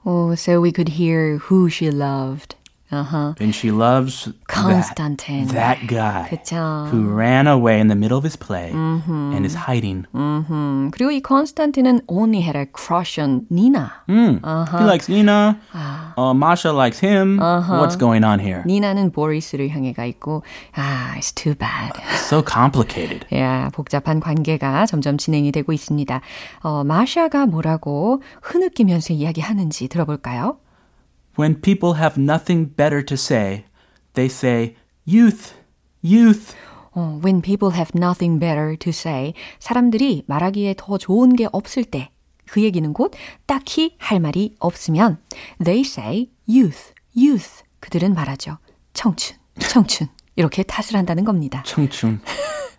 Oh, 0.04 0.34
so 0.34 0.60
we 0.60 0.72
could 0.72 0.88
hear 0.88 1.38
who 1.38 1.70
she 1.70 1.92
loved. 1.92 2.55
Uh-huh. 2.90 3.34
And 3.40 3.52
she 3.52 3.72
loves 3.72 4.28
Constantine. 4.46 5.48
that, 5.48 5.80
that 5.80 5.86
guy 5.88 6.28
그쵸. 6.30 6.88
who 6.88 7.08
ran 7.08 7.48
away 7.48 7.80
in 7.80 7.88
the 7.88 7.96
middle 7.96 8.16
of 8.16 8.22
his 8.22 8.36
play 8.36 8.70
and 8.70 9.44
is 9.44 9.54
hiding. 9.54 10.06
음, 10.14 10.90
그리고 10.92 11.10
이 11.10 11.20
컨스탄틴은 11.20 12.02
only 12.06 12.42
had 12.42 12.56
a 12.56 12.66
crush 12.66 13.18
on 13.18 13.46
Nina. 13.50 13.92
Mm. 14.08 14.38
He 14.78 14.84
likes 14.84 15.08
Nina. 15.08 15.58
Uh, 16.16 16.32
Masha 16.32 16.72
likes 16.72 17.00
him. 17.00 17.38
What's 17.38 17.96
going 17.96 18.22
on 18.22 18.38
here? 18.38 18.62
니나는 18.66 19.10
보리스를 19.10 19.68
향해 19.70 19.92
가 19.92 20.04
있고, 20.04 20.42
아, 20.74 21.14
it's 21.16 21.34
too 21.34 21.54
bad. 21.54 21.92
So 22.28 22.42
complicated. 22.42 23.26
야, 23.34 23.68
복잡한 23.74 24.20
관계가 24.20 24.86
점점 24.86 25.18
진행이 25.18 25.50
되고 25.50 25.72
있습니다. 25.72 26.20
어, 26.60 26.84
마샤가 26.84 27.46
뭐라고 27.46 28.22
흐느끼면서 28.42 29.12
이야기하는지 29.12 29.88
들어볼까요? 29.88 30.58
When 31.36 31.60
people 31.60 32.00
have 32.00 32.16
nothing 32.18 32.74
better 32.74 33.04
to 33.04 33.14
say, 33.14 33.64
they 34.14 34.28
say, 34.28 34.74
youth, 35.06 35.52
youth. 36.02 36.54
어, 36.94 37.20
when 37.22 37.42
people 37.42 37.76
have 37.76 37.90
nothing 37.94 38.38
better 38.38 38.76
to 38.76 38.90
say, 38.90 39.34
사람들이 39.58 40.24
말하기에 40.26 40.74
더 40.78 40.96
좋은 40.96 41.36
게 41.36 41.46
없을 41.52 41.84
때, 41.84 42.10
그 42.46 42.62
얘기는 42.62 42.90
곧 42.92 43.12
딱히 43.44 43.96
할 43.98 44.18
말이 44.20 44.54
없으면, 44.60 45.18
they 45.62 45.82
say 45.82 46.30
youth, 46.48 46.94
youth. 47.14 47.62
그들은 47.80 48.14
말하죠. 48.14 48.56
청춘, 48.94 49.36
청춘. 49.58 50.08
이렇게 50.36 50.62
탓을 50.62 50.96
한다는 50.96 51.24
겁니다. 51.24 51.62
청춘. 51.66 52.20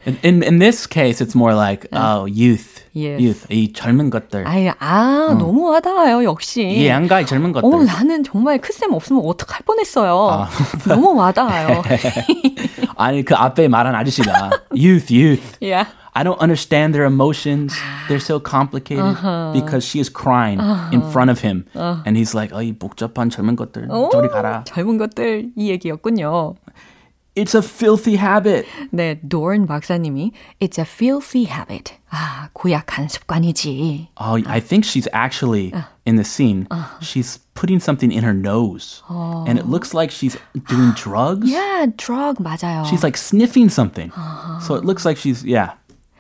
In, 0.06 0.42
in, 0.42 0.60
this 0.60 0.88
case, 0.88 1.20
it's 1.20 1.36
more 1.36 1.54
like, 1.54 1.86
oh, 1.92 2.26
youth, 2.26 2.84
Youth. 2.94 3.20
youth. 3.20 3.48
이 3.50 3.74
젊은 3.74 4.10
것들. 4.10 4.48
아유, 4.48 4.72
아, 4.80 5.36
너무 5.38 5.70
와닿아요, 5.70 6.24
역시. 6.24 6.64
이해 6.64 6.92
안 6.92 7.08
가, 7.08 7.20
이 7.20 7.26
젊은 7.26 7.52
것들. 7.52 7.68
어, 7.68 7.84
나는 7.84 8.24
정말 8.24 8.58
크쌤 8.60 8.94
없으면 8.94 9.24
어떡할 9.26 9.64
뻔했어요. 9.66 10.48
너무 10.88 11.14
와닿아요. 11.14 11.82
아니, 12.96 13.26
그 13.26 13.36
앞에 13.36 13.68
말한 13.68 13.96
아저씨가, 13.96 14.52
youth, 14.72 15.12
youth. 15.12 15.58
yeah. 15.62 15.90
I 16.14 16.24
don't 16.24 16.40
understand 16.42 16.96
their 16.96 17.06
emotions. 17.06 17.76
They're 18.08 18.20
so 18.20 18.40
complicated 18.40 19.18
because 19.54 19.86
she 19.86 20.00
is 20.00 20.10
crying 20.10 20.60
in 20.92 21.02
front 21.12 21.30
of 21.30 21.42
him. 21.42 21.66
And 21.76 22.18
he's 22.18 22.34
like, 22.34 22.56
어, 22.56 22.64
이 22.64 22.74
복잡한 22.74 23.30
젊은 23.30 23.56
것들, 23.58 23.88
저리 24.12 24.30
가라. 24.30 24.64
젊은 24.64 24.98
것들 24.98 25.52
이 25.56 25.70
얘기였군요. 25.70 26.56
It's 27.37 27.55
a 27.55 27.63
filthy 27.63 28.17
habit. 28.17 28.67
네, 28.91 29.19
도른 29.27 29.67
박사님이 29.67 30.33
It's 30.61 30.79
a 30.79 30.85
filthy 30.85 31.47
habit. 31.47 31.95
아, 32.11 32.51
고약한 32.53 33.09
습관이지. 33.09 34.09
Oh, 34.21 34.37
I 34.47 34.61
think 34.61 34.85
she's 34.85 35.09
actually 35.15 35.73
in 36.05 36.17
the 36.17 36.25
scene. 36.25 36.69
She's 37.01 37.39
putting 37.55 37.81
something 37.81 38.13
in 38.13 38.23
her 38.23 38.35
nose, 38.35 39.03
and 39.09 39.59
it 39.59 39.65
looks 39.67 39.95
like 39.95 40.11
she's 40.13 40.37
doing 40.69 40.93
drugs. 40.95 41.49
Yeah, 41.49 41.87
drug 41.97 42.37
맞아요. 42.37 42.85
She's 42.85 43.03
like 43.03 43.17
sniffing 43.17 43.71
something, 43.71 44.13
so 44.61 44.75
it 44.75 44.85
looks 44.85 45.07
like 45.07 45.17
she's 45.17 45.43
yeah 45.43 45.73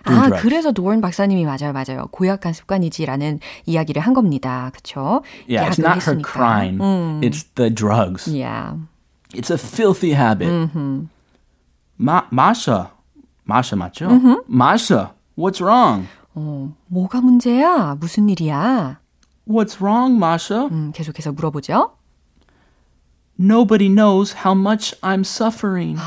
doing 0.06 0.16
아, 0.18 0.28
drugs. 0.28 0.40
그래서 0.40 0.72
도른 0.72 1.02
박사님이 1.02 1.44
맞아요, 1.44 1.74
맞아요. 1.74 2.08
고약한 2.10 2.54
습관이지라는 2.54 3.40
이야기를 3.66 4.00
한 4.00 4.14
겁니다. 4.14 4.70
그쵸? 4.72 5.22
Yeah, 5.46 5.68
it's 5.68 5.76
약을 5.76 5.84
not 5.84 6.00
her 6.08 6.16
했으니까. 6.16 6.24
crying; 6.24 7.20
it's 7.20 7.44
the 7.56 7.68
drugs. 7.68 8.26
Yeah. 8.32 8.80
It's 9.33 9.49
a 9.51 9.57
filthy 9.57 10.13
habit. 10.13 10.49
Ma- 11.99 12.27
Masha, 12.31 12.91
Masha 13.45 13.75
맞죠? 13.75 14.07
Masha, 14.47 15.11
what's 15.37 15.61
wrong? 15.61 16.07
뭐가 16.87 17.21
문제야? 17.21 17.95
무슨 17.99 18.29
일이야? 18.29 18.99
What's 19.47 19.81
wrong, 19.81 20.15
Masha? 20.17 20.67
음, 20.71 20.91
계속해서 20.93 21.31
물어보죠. 21.31 21.91
Nobody 23.39 23.89
knows 23.89 24.33
how 24.45 24.53
much 24.55 24.95
I'm 25.01 25.21
suffering. 25.21 25.99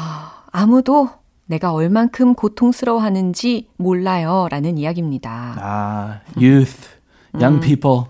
아무도 0.52 1.10
내가 1.46 1.72
얼만큼 1.72 2.34
고통스러워하는지 2.34 3.68
몰라요. 3.76 4.46
라는 4.50 4.78
이야기입니다. 4.78 5.56
Ah, 5.58 6.20
youth, 6.36 6.88
young 7.34 7.60
people. 7.60 8.06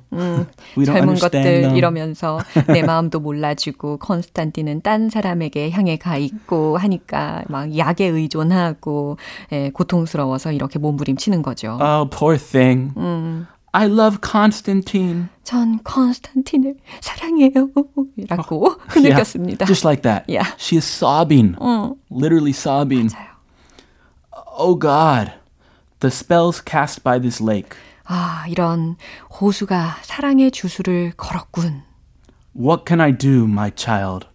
we 0.76 0.84
don't 0.84 0.94
젊은 0.94 1.14
것들 1.16 1.42
them. 1.42 1.76
이러면서 1.76 2.38
내 2.68 2.82
마음도 2.82 3.20
몰라주고 3.20 3.98
컨스탄티는 3.98 4.82
딴 4.82 5.10
사람에게 5.10 5.70
향해 5.70 5.96
가 5.96 6.16
있고 6.16 6.78
하니까 6.78 7.42
막 7.48 7.76
약에 7.76 8.06
의존하고 8.06 9.18
예, 9.52 9.70
고통스러워서 9.70 10.52
이렇게 10.52 10.78
몸부림치는 10.78 11.42
거죠. 11.42 11.78
Oh, 11.80 12.08
poor 12.08 12.38
thing. 12.38 12.92
I 13.72 13.86
love 13.86 14.18
Constantine. 14.20 15.28
전 15.44 15.78
컨스탄틴을 15.84 16.74
사랑해요. 17.00 17.70
라고 18.28 18.74
Yeah, 18.74 18.86
흐느꼈습니다. 18.88 19.66
just 19.66 19.84
like 19.84 20.02
that. 20.02 20.24
Yeah. 20.28 20.48
She 20.58 20.76
is 20.76 20.84
sobbing. 20.84 21.56
Literally 22.10 22.52
sobbing. 22.52 23.10
맞아요. 23.10 23.28
Oh 24.58 24.74
God. 24.74 25.32
The 26.00 26.10
spells 26.10 26.60
cast 26.60 27.04
by 27.04 27.20
this 27.20 27.40
lake. 27.40 27.76
아, 28.12 28.45
이런 28.49 28.97
호수가 29.40 29.99
사랑의 30.02 30.50
주술을 30.50 31.12
걸었군. 31.17 31.83
What 32.59 32.83
can 32.85 33.00
I 33.00 33.17
do, 33.17 33.45
my 33.45 33.71
child? 33.75 34.26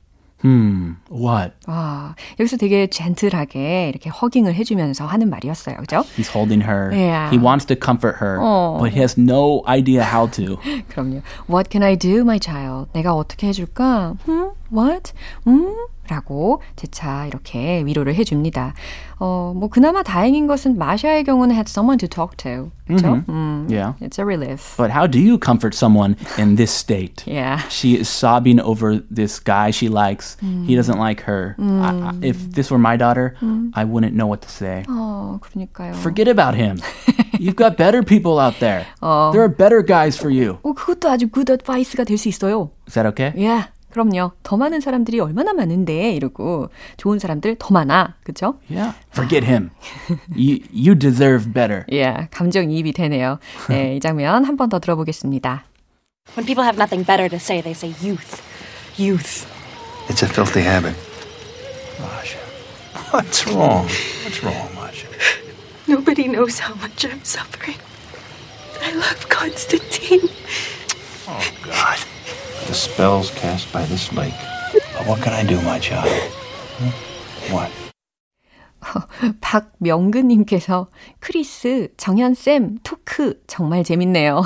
Hmm, 0.41 0.95
what? 1.11 1.53
와, 1.67 2.15
여기서 2.39 2.55
되게 2.55 2.87
젠틀하게 2.87 3.89
이렇게 3.89 4.09
허깅을 4.09 4.55
해주면서 4.55 5.05
하는 5.05 5.29
말이었어요. 5.29 5.75
그죠? 5.77 6.05
He's 6.15 6.29
holding 6.29 6.63
her. 6.63 6.89
Yeah. 6.93 7.35
He 7.35 7.37
wants 7.37 7.65
to 7.65 7.75
comfort 7.75 8.23
her, 8.23 8.39
어. 8.39 8.77
but 8.79 8.93
he 8.93 9.01
has 9.01 9.19
no 9.19 9.63
idea 9.67 10.03
how 10.03 10.29
to. 10.31 10.57
그럼요. 10.87 11.21
What 11.49 11.69
can 11.69 11.83
I 11.83 11.97
do, 11.97 12.21
my 12.21 12.39
child? 12.41 12.89
내가 12.93 13.13
어떻게 13.13 13.47
해줄까? 13.47 14.15
Hmm? 14.25 14.51
What? 14.71 15.11
음? 15.47 15.75
라고 16.09 16.61
재차 16.75 17.25
이렇게 17.25 17.83
위로를 17.85 18.15
해줍니다. 18.15 18.73
어, 19.19 19.53
뭐 19.55 19.69
그나마 19.69 20.03
다행인 20.03 20.45
것은 20.47 20.77
마샤의 20.77 21.23
경우는 21.23 21.55
had 21.55 21.69
someone 21.69 21.97
to 21.97 22.07
talk 22.07 22.35
to. 22.37 22.71
그렇죠? 22.87 23.23
음, 23.29 23.67
Yeah. 23.69 23.93
It's 24.01 24.19
a 24.19 24.25
relief. 24.25 24.75
But 24.77 24.91
how 24.91 25.07
do 25.07 25.17
you 25.19 25.39
comfort 25.39 25.73
someone 25.73 26.15
in 26.37 26.55
this 26.55 26.71
state? 26.71 27.23
Yeah. 27.25 27.61
She 27.69 27.95
is 27.97 28.07
sobbing 28.09 28.59
over 28.59 29.01
this 29.09 29.39
guy 29.39 29.71
she 29.71 29.89
likes. 29.89 30.37
He 30.67 30.75
doesn't 30.75 30.99
like 30.99 31.21
her. 31.25 31.55
I, 31.59 32.11
I, 32.11 32.13
if 32.21 32.37
this 32.53 32.69
were 32.69 32.77
my 32.77 32.95
daughter, 32.97 33.35
I 33.73 33.85
wouldn't 33.85 34.13
know 34.13 34.27
what 34.27 34.41
to 34.43 34.49
say. 34.49 34.83
어, 34.87 35.39
그러니까요. 35.41 35.95
Forget 35.95 36.27
about 36.27 36.53
him. 36.55 36.77
You've 37.39 37.55
got 37.57 37.75
better 37.77 38.03
people 38.03 38.37
out 38.39 38.59
there. 38.59 38.85
There 39.01 39.41
are 39.41 39.49
better 39.49 39.81
guys 39.81 40.15
for 40.17 40.29
you. 40.29 40.59
어, 40.63 40.73
그것도 40.73 41.09
아주 41.09 41.27
good 41.31 41.51
advice가 41.51 42.03
될 42.03 42.17
수 42.17 42.29
있어요. 42.29 42.69
Is 42.87 42.93
that 42.93 43.07
okay? 43.07 43.33
Yeah. 43.35 43.69
그럼요. 43.95 44.33
더 44.43 44.57
많은 44.57 44.81
사람들이 44.81 45.21
얼마나 45.21 45.53
많은데 45.53 46.11
이러고 46.11 46.69
좋은 46.97 47.17
사람들 47.17 47.55
더 47.57 47.69
많아. 47.73 48.15
그죠? 48.25 48.59
Yeah. 48.69 48.93
Forget 49.13 49.45
him. 49.47 49.69
you 50.35 50.59
you 50.73 50.99
deserve 50.99 51.53
better. 51.53 51.85
Yeah. 51.89 52.27
감정이입이 52.31 52.91
되네요. 52.91 53.39
네, 53.69 53.95
이 53.95 53.99
장면 54.01 54.43
한 54.43 54.57
번 54.57 54.67
더 54.67 54.79
들어보겠습니다. 54.79 55.63
When 56.35 56.45
people 56.45 56.65
have 56.65 56.75
nothing 56.77 57.05
better 57.05 57.29
to 57.29 57.37
say, 57.39 57.61
they 57.61 57.71
say 57.71 57.95
youth. 58.03 58.41
Youth. 58.97 59.47
It's 60.09 60.21
a 60.23 60.27
filthy 60.27 60.59
habit. 60.61 60.95
Masha. 62.01 62.39
What's 63.13 63.47
wrong? 63.47 63.87
What's 64.25 64.43
wrong, 64.43 64.67
Masha? 64.75 65.07
Nobody 65.87 66.27
knows 66.27 66.59
how 66.59 66.75
much 66.75 67.05
I'm 67.05 67.23
suffering. 67.23 67.79
I 68.83 68.91
love 68.91 69.29
Constantine. 69.29 70.27
Oh, 71.29 71.47
God. 71.63 71.99
The 72.67 72.73
spells 72.73 73.31
cast 73.31 73.71
by 73.71 73.85
this 73.85 74.11
lake. 74.13 74.33
But 74.97 75.07
what 75.07 75.21
can 75.21 75.33
I 75.33 75.43
do, 75.43 75.61
my 75.61 75.79
child? 75.79 76.09
Hmm? 76.79 77.53
What? 77.53 77.71
박명근님께서 79.41 80.87
크리스, 81.19 81.89
정현 81.97 82.35
쌤, 82.35 82.77
토크 82.83 83.41
정말 83.47 83.83
재밌네요. 83.83 84.43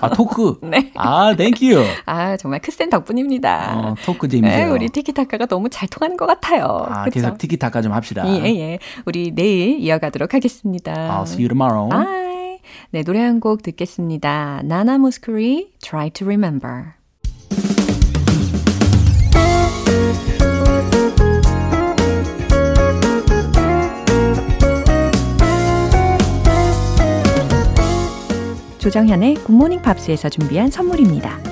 아, 0.00 0.08
토크. 0.10 0.58
네. 0.66 0.90
아, 0.96 1.34
thank 1.36 1.68
you. 1.68 1.84
아, 2.06 2.36
정말 2.36 2.60
크쌤 2.60 2.90
덕분입니다. 2.90 3.74
어, 3.76 3.94
토크 4.04 4.26
네, 4.26 4.40
재미세요. 4.40 4.72
우리 4.72 4.88
티키타카가 4.88 5.46
너무 5.46 5.68
잘 5.68 5.88
통하는 5.88 6.16
것 6.16 6.26
같아요. 6.26 6.86
아, 6.88 7.04
그쵸? 7.04 7.14
계속 7.14 7.38
티키타카 7.38 7.82
좀 7.82 7.92
합시다. 7.92 8.24
예, 8.26 8.44
예. 8.58 8.78
우리 9.04 9.30
내일 9.32 9.78
이어가도록 9.80 10.34
하겠습니다. 10.34 10.92
I'll 10.92 11.22
see 11.22 11.44
you 11.44 11.48
tomorrow. 11.48 11.88
Bye. 11.88 12.31
네, 12.90 13.02
노래 13.02 13.20
한 13.20 13.40
곡 13.40 13.62
듣겠습니다. 13.62 14.62
나나 14.64 14.98
무스크리, 14.98 15.72
Try 15.80 16.10
to 16.10 16.26
Remember. 16.26 16.92
조정현의 28.78 29.34
굿모닝 29.34 29.80
팝스에서 29.82 30.28
준비한 30.28 30.70
선물입니다. 30.70 31.51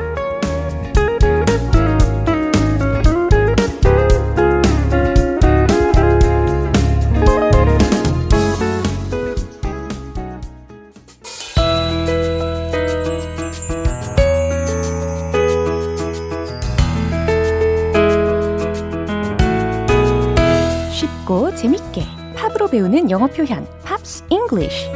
재밌게 21.61 22.01
팝으로 22.35 22.67
배우는 22.69 23.11
영어 23.11 23.27
표현 23.27 23.67
Pops 23.83 24.23
English 24.31 24.89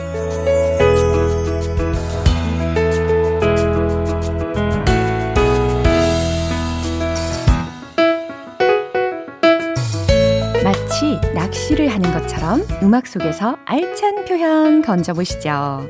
마치 10.63 11.19
낚시를 11.35 11.89
하는 11.89 12.11
것처럼 12.11 12.65
음악 12.81 13.05
속에서 13.05 13.57
알찬 13.65 14.25
표현 14.25 14.81
건져보시죠. 14.81 15.87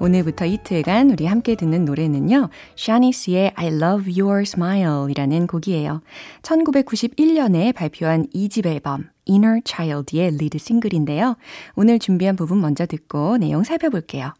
오늘부터 0.00 0.46
이틀간 0.46 1.10
우리 1.10 1.26
함께 1.26 1.54
듣는 1.54 1.84
노래는요. 1.84 2.48
샤니스의 2.76 3.52
I 3.56 3.66
Love 3.66 4.18
Your 4.18 4.40
Smile 4.40 5.10
이라는 5.10 5.46
곡이에요. 5.46 6.00
1991년에 6.40 7.74
발표한 7.74 8.26
2집 8.34 8.64
앨범 8.64 9.13
Inner 9.28 9.60
Child의 9.64 10.36
리드 10.38 10.58
싱글인데요. 10.58 11.36
오늘 11.74 11.98
준비한 11.98 12.36
부분 12.36 12.60
먼저 12.60 12.86
듣고 12.86 13.38
내용 13.38 13.64
살펴볼게요. 13.64 14.34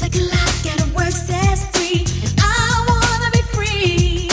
Like 0.00 0.14
a 0.14 0.24
lock 0.24 0.66
at 0.66 0.80
a 0.80 0.86
work 0.94 1.10
says 1.10 1.66
free, 1.72 2.04
and 2.22 2.34
I 2.40 2.84
wanna 2.86 3.30
be 3.32 3.42
free. 3.52 4.28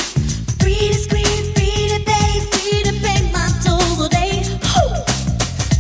Free 0.60 0.90
to 0.90 0.94
scream, 0.94 1.54
free 1.54 1.90
to 1.90 2.00
bathe, 2.06 2.46
free 2.54 2.84
to 2.84 2.94
pay 3.02 3.24
my 3.32 3.50
tolls 3.64 4.00
all 4.00 4.10
day. 4.10 4.44
Whew. 4.62 4.94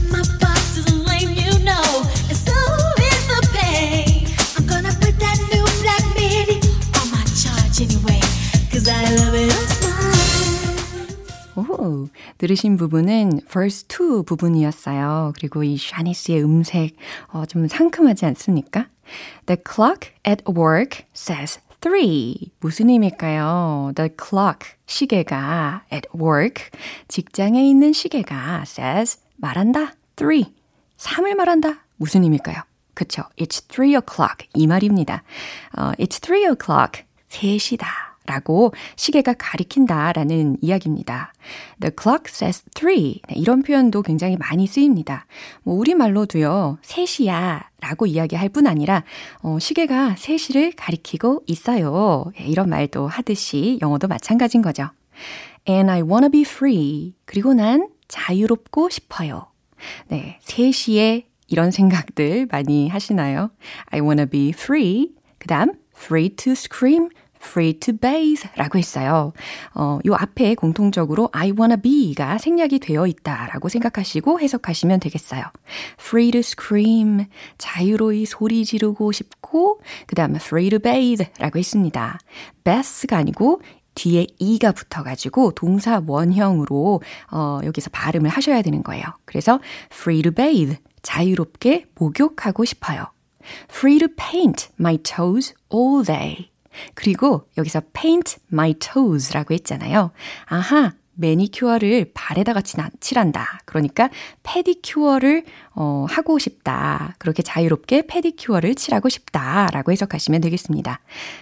My 0.09 0.23
boss 0.41 0.77
is 0.77 0.89
lame, 1.05 1.35
you 1.37 1.53
know, 1.63 1.85
and 2.29 2.37
so 2.37 2.57
is 2.97 3.23
the 3.29 3.39
pay. 3.53 4.25
I'm 4.57 4.65
gonna 4.65 4.93
put 4.99 5.19
that 5.19 5.37
new 5.53 5.63
black 5.83 6.03
midi 6.17 6.57
on 6.97 7.11
my 7.11 7.23
charge 7.37 7.81
anyway, 7.81 8.21
'cause 8.71 8.87
I 8.87 9.05
love 9.15 9.35
it. 9.35 9.52
오, 11.55 12.07
들으신 12.39 12.77
부분은 12.77 13.41
verse 13.49 13.87
2 13.87 14.23
부분이었어요. 14.23 15.33
그리고 15.35 15.63
이 15.63 15.77
샤니스의 15.77 16.43
음색 16.43 16.95
어, 17.27 17.45
좀 17.45 17.67
상큼하지 17.67 18.25
않습니까? 18.25 18.87
The 19.45 19.57
clock 19.63 20.11
at 20.27 20.43
work 20.49 21.05
says 21.15 21.59
3. 21.81 22.33
무슨 22.59 22.89
의미일까요? 22.89 23.91
The 23.95 24.09
clock, 24.17 24.71
시계가 24.87 25.83
at 25.91 26.07
work, 26.15 26.71
직장에 27.07 27.63
있는 27.67 27.93
시계가 27.93 28.63
says 28.65 29.19
말한다 29.35 29.93
3. 30.15 30.43
3을 30.97 31.35
말한다. 31.35 31.83
무슨 31.97 32.23
의미일까요? 32.23 32.61
그쵸. 32.93 33.23
It's 33.37 33.63
3 33.71 33.93
o'clock. 33.95 34.47
이 34.53 34.65
말입니다. 34.67 35.23
어, 35.77 35.91
It's 35.99 36.23
3 36.23 36.51
o'clock. 36.51 37.03
3시다. 37.29 38.12
라고 38.25 38.73
시계가 38.95 39.33
가리킨다 39.37 40.13
라는 40.13 40.57
이야기입니다. 40.61 41.33
The 41.81 41.91
clock 41.99 42.25
says 42.27 42.63
3. 42.73 42.89
네, 42.95 43.19
이런 43.35 43.63
표현도 43.63 44.01
굉장히 44.01 44.37
많이 44.37 44.65
쓰입니다. 44.65 45.25
뭐 45.63 45.75
우리말로도요, 45.75 46.77
3시야 46.81 47.63
라고 47.81 48.05
이야기할 48.05 48.49
뿐 48.49 48.67
아니라, 48.67 49.03
어, 49.41 49.59
시계가 49.59 50.15
3시를 50.17 50.73
가리키고 50.77 51.43
있어요. 51.47 52.25
예, 52.39 52.45
이런 52.45 52.69
말도 52.69 53.07
하듯이 53.07 53.77
영어도 53.81 54.07
마찬가지인 54.07 54.61
거죠. 54.61 54.89
And 55.67 55.91
I 55.91 56.01
wanna 56.01 56.29
be 56.29 56.41
free. 56.41 57.15
그리고 57.25 57.53
난 57.53 57.89
자유롭고 58.07 58.89
싶어요. 58.89 59.47
네, 60.07 60.39
3시에 60.43 61.25
이런 61.47 61.71
생각들 61.71 62.47
많이 62.51 62.87
하시나요? 62.87 63.51
I 63.87 63.99
wanna 63.99 64.25
be 64.25 64.49
free. 64.49 65.11
그 65.37 65.47
다음, 65.47 65.73
free 65.95 66.29
to 66.29 66.53
scream. 66.53 67.09
Free 67.43 67.73
to 67.79 67.95
bathe 67.95 68.49
라고 68.55 68.77
했어요. 68.77 69.33
어, 69.75 69.99
요 70.05 70.15
앞에 70.15 70.55
공통적으로 70.55 71.29
I 71.33 71.51
wanna 71.51 71.77
be가 71.81 72.37
생략이 72.37 72.79
되어 72.79 73.05
있다 73.07 73.47
라고 73.47 73.69
생각하시고 73.69 74.39
해석하시면 74.39 74.99
되겠어요. 74.99 75.43
free 75.99 76.31
to 76.31 76.39
scream, 76.39 77.25
자유로이 77.57 78.25
소리 78.25 78.65
지르고 78.65 79.11
싶고, 79.11 79.81
그 80.07 80.15
다음에 80.15 80.37
free 80.37 80.69
to 80.69 80.79
bathe 80.79 81.27
라고 81.39 81.59
했습니다. 81.59 82.19
bath가 82.63 83.17
아니고 83.17 83.61
뒤에 83.95 84.25
e가 84.39 84.71
붙어가지고 84.71 85.51
동사 85.51 86.01
원형으로 86.05 87.01
어, 87.31 87.59
여기서 87.63 87.89
발음을 87.91 88.29
하셔야 88.29 88.61
되는 88.61 88.81
거예요. 88.83 89.03
그래서 89.25 89.59
free 89.91 90.21
to 90.21 90.31
bathe, 90.31 90.77
자유롭게 91.03 91.85
목욕하고 91.95 92.65
싶어요. 92.65 93.05
free 93.69 93.99
to 93.99 94.07
paint 94.07 94.69
my 94.79 94.97
toes 94.97 95.53
all 95.71 96.03
day. 96.03 96.52
그리고 96.93 97.47
여기서 97.57 97.81
paint 97.93 98.37
my 98.51 98.73
toes라고 98.75 99.53
했잖아요. 99.53 100.11
아하, 100.45 100.93
매니큐어를 101.15 102.11
발에다가 102.13 102.61
칠한다. 102.61 103.59
그러니까 103.65 104.09
페디큐어를 104.43 105.45
어, 105.75 106.05
하고 106.09 106.39
싶다. 106.39 107.15
그렇게 107.17 107.41
자유롭게 107.43 108.07
페디큐어를 108.07 108.75
칠하고 108.75 109.09
싶다라고 109.09 109.91
해석하시면 109.91 110.41
되겠습니다. 110.41 110.99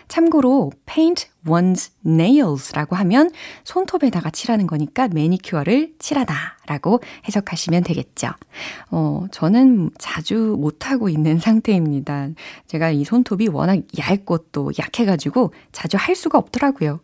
참고로 0.07 0.71
paint 0.85 1.27
one's 1.45 1.91
nails라고 2.05 2.95
하면 2.97 3.31
손톱에다가 3.63 4.29
칠하는 4.29 4.67
거니까 4.67 5.07
매니큐어를 5.07 5.93
칠하다라고 5.99 7.01
해석하시면 7.27 7.83
되겠죠. 7.83 8.29
어, 8.91 9.25
저는 9.31 9.91
자주 9.97 10.55
못 10.59 10.89
하고 10.89 11.09
있는 11.09 11.39
상태입니다. 11.39 12.29
제가 12.67 12.91
이 12.91 13.03
손톱이 13.03 13.47
워낙 13.49 13.79
얇고 13.97 14.37
또 14.51 14.71
약해가지고 14.79 15.53
자주 15.71 15.97
할 15.97 16.15
수가 16.15 16.37
없더라고요. 16.37 16.99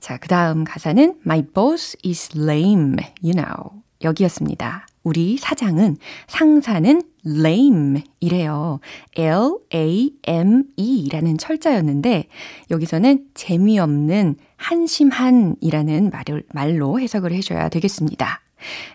자, 0.00 0.16
그 0.18 0.28
다음 0.28 0.64
가사는 0.64 1.20
My 1.24 1.42
boss 1.42 1.96
is 2.04 2.36
lame, 2.36 2.96
you 3.22 3.34
know. 3.34 3.82
여기였습니다. 4.02 4.86
우리 5.04 5.36
사장은, 5.36 5.96
상사는 6.26 7.02
lame 7.26 8.02
이래요. 8.20 8.80
L-A-M-E 9.16 11.08
라는 11.10 11.38
철자였는데, 11.38 12.28
여기서는 12.70 13.26
재미없는, 13.34 14.36
한심한 14.56 15.56
이라는 15.60 16.10
말을, 16.10 16.44
말로 16.52 16.98
해석을 17.00 17.32
해줘야 17.32 17.68
되겠습니다. 17.68 18.40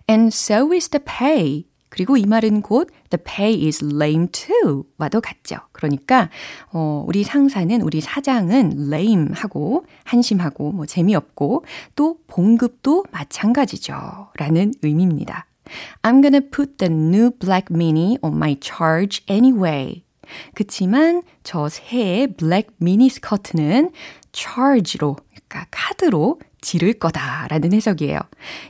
And 0.09 0.27
so 0.27 0.73
is 0.73 0.89
the 0.89 1.03
pay. 1.03 1.65
그리고 1.89 2.17
이 2.17 2.25
말은 2.25 2.61
곧 2.61 2.89
the 3.09 3.21
pay 3.23 3.65
is 3.65 3.83
lame 3.83 4.27
too 4.27 4.83
와도 4.97 5.21
같죠. 5.21 5.57
그러니까 5.71 6.29
어 6.71 7.03
우리 7.07 7.23
상사는 7.23 7.81
우리 7.81 8.01
사장은 8.01 8.91
lame 8.91 9.29
하고 9.33 9.85
한심하고 10.03 10.71
뭐 10.71 10.85
재미없고 10.85 11.63
또 11.95 12.17
봉급도 12.27 13.05
마찬가지죠. 13.11 14.29
라는 14.35 14.73
의미입니다. 14.81 15.45
I'm 16.01 16.21
gonna 16.21 16.41
put 16.41 16.77
the 16.77 16.93
new 16.93 17.31
black 17.31 17.67
mini 17.69 18.17
on 18.21 18.35
my 18.35 18.57
charge 18.61 19.23
anyway. 19.29 20.03
그치만 20.55 21.23
저 21.43 21.69
새의 21.69 22.35
블랙 22.35 22.67
미니 22.77 23.09
스커트는 23.09 23.91
charge로, 24.33 25.15
그러니까 25.33 25.67
카드로 25.71 26.39
지를 26.61 26.93
거다라는 26.93 27.73
해석이에요. 27.73 28.19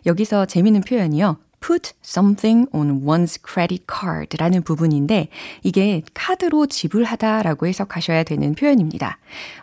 여기서 0.05 0.45
재밌는 0.45 0.81
표현이요. 0.81 1.37
Put 1.59 1.93
something 2.03 2.69
on 2.71 3.03
one's 3.03 3.39
credit 3.45 3.85
card 3.91 4.37
라는 4.37 4.61
부분인데 4.61 5.29
이게 5.63 6.01
카드로 6.13 6.67
지불하다 6.67 7.43
라고 7.43 7.67
해석하셔야 7.67 8.23
되는 8.23 8.55
표현입니다. 8.55 9.17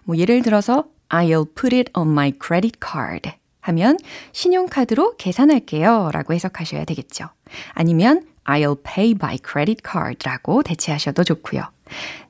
뭐 0.05 0.17
예를 0.17 0.43
들어서 0.43 0.85
I'll 1.09 1.55
put 1.55 1.75
it 1.75 1.91
on 1.95 2.09
my 2.11 2.33
credit 2.43 2.79
card 2.85 3.33
하면 3.61 3.99
신용카드로 4.33 5.17
계산할게요 5.17 6.11
라고 6.13 6.35
해석하셔야 6.35 6.85
되겠죠. 6.85 7.29
아니면 7.73 8.27
I'll 8.45 8.83
pay 8.83 9.15
by 9.15 9.39
credit 9.45 9.83
card 9.89 10.19
라고 10.25 10.63
대체하셔도 10.63 11.25
좋고요. 11.25 11.63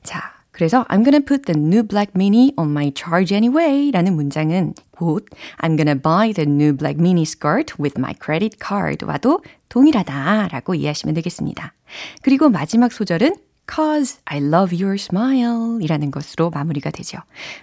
자, 0.03 0.34
그래서 0.55 0.85
I'm 0.85 1.03
gonna 1.03 1.19
put 1.19 1.43
the 1.43 1.59
new 1.59 1.83
black 1.83 2.13
mini 2.15 2.53
on 2.55 2.69
my 2.69 2.93
charge 2.95 3.35
anyway 3.35 3.91
라는 3.91 4.15
문장은 4.15 4.73
곧 4.91 5.25
I'm 5.57 5.75
gonna 5.75 6.01
buy 6.01 6.31
the 6.31 6.49
new 6.49 6.71
black 6.71 6.97
mini 6.97 7.23
skirt 7.23 7.75
with 7.77 7.99
my 7.99 8.13
credit 8.23 8.57
card 8.65 9.05
와도 9.05 9.43
동일하다 9.67 10.47
라고 10.47 10.73
이해하시면 10.73 11.13
되겠습니다. 11.15 11.73
그리고 12.21 12.47
마지막 12.47 12.93
소절은 12.93 13.35
Cause 13.69 14.19
I 14.25 14.37
love 14.37 14.81
your 14.81 14.95
smile 14.95 15.83
이라는 15.83 16.11
것으로 16.11 16.51
마무리가 16.51 16.89
되죠. 16.91 17.17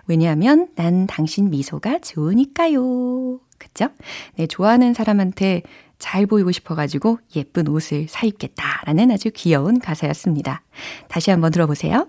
왜냐하면 0.06 0.68
난 0.74 1.06
당신 1.06 1.48
미소가 1.48 2.00
좋으니까요. 2.00 3.38
그쵸? 3.56 3.88
네, 4.34 4.46
좋아하는 4.46 4.92
사람한테 4.92 5.62
잘 5.98 6.26
보이고 6.26 6.52
싶어가지고 6.52 7.20
예쁜 7.36 7.68
옷을 7.68 8.06
사입겠다라는 8.08 9.12
아주 9.12 9.30
귀여운 9.32 9.78
가사였습니다. 9.78 10.62
다시 11.08 11.30
한번 11.30 11.52
들어보세요. 11.52 12.08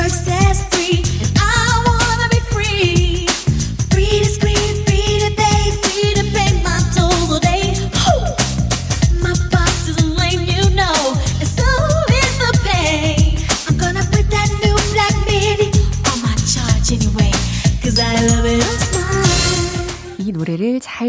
The 0.00 0.08
clock 0.08 0.30
at 0.32 0.69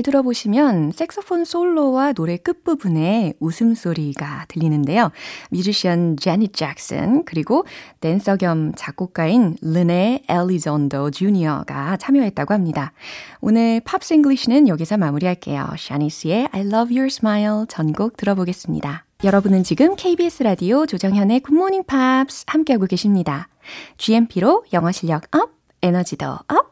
잘 0.02 0.04
들어보시면 0.04 0.92
색소폰 0.92 1.46
솔로와 1.46 2.14
노래 2.14 2.38
끝부분에 2.38 3.34
웃음소리가 3.40 4.46
들리는데요. 4.48 5.12
뮤지션 5.52 6.18
제닛 6.18 6.54
잭슨 6.54 7.24
그리고 7.24 7.66
댄서 8.00 8.36
겸 8.36 8.74
작곡가인 8.76 9.58
르네 9.62 10.24
엘리존더 10.28 11.12
주니어가 11.12 11.98
참여했다고 11.98 12.54
합니다. 12.54 12.94
오늘 13.42 13.80
Pops 13.82 14.14
English는 14.16 14.68
여기서 14.68 14.98
마무리할게요. 14.98 15.68
샤니스의 15.78 16.50
I 16.52 16.62
love 16.62 16.96
your 16.98 17.06
smile 17.06 17.66
전곡 17.70 18.18
들어보겠습니다. 18.18 19.06
여러분은 19.24 19.64
지금 19.64 19.96
KBS 19.96 20.44
라디오 20.44 20.88
조정현의 20.88 21.42
굿모닝 21.42 21.84
팝스 21.84 22.46
함께하고 22.48 22.88
계십니다. 22.88 23.50
GMP로 23.98 24.66
영어 24.74 24.92
실력 24.92 25.24
up, 25.36 25.52
에너지도 25.84 26.26
up! 26.48 26.71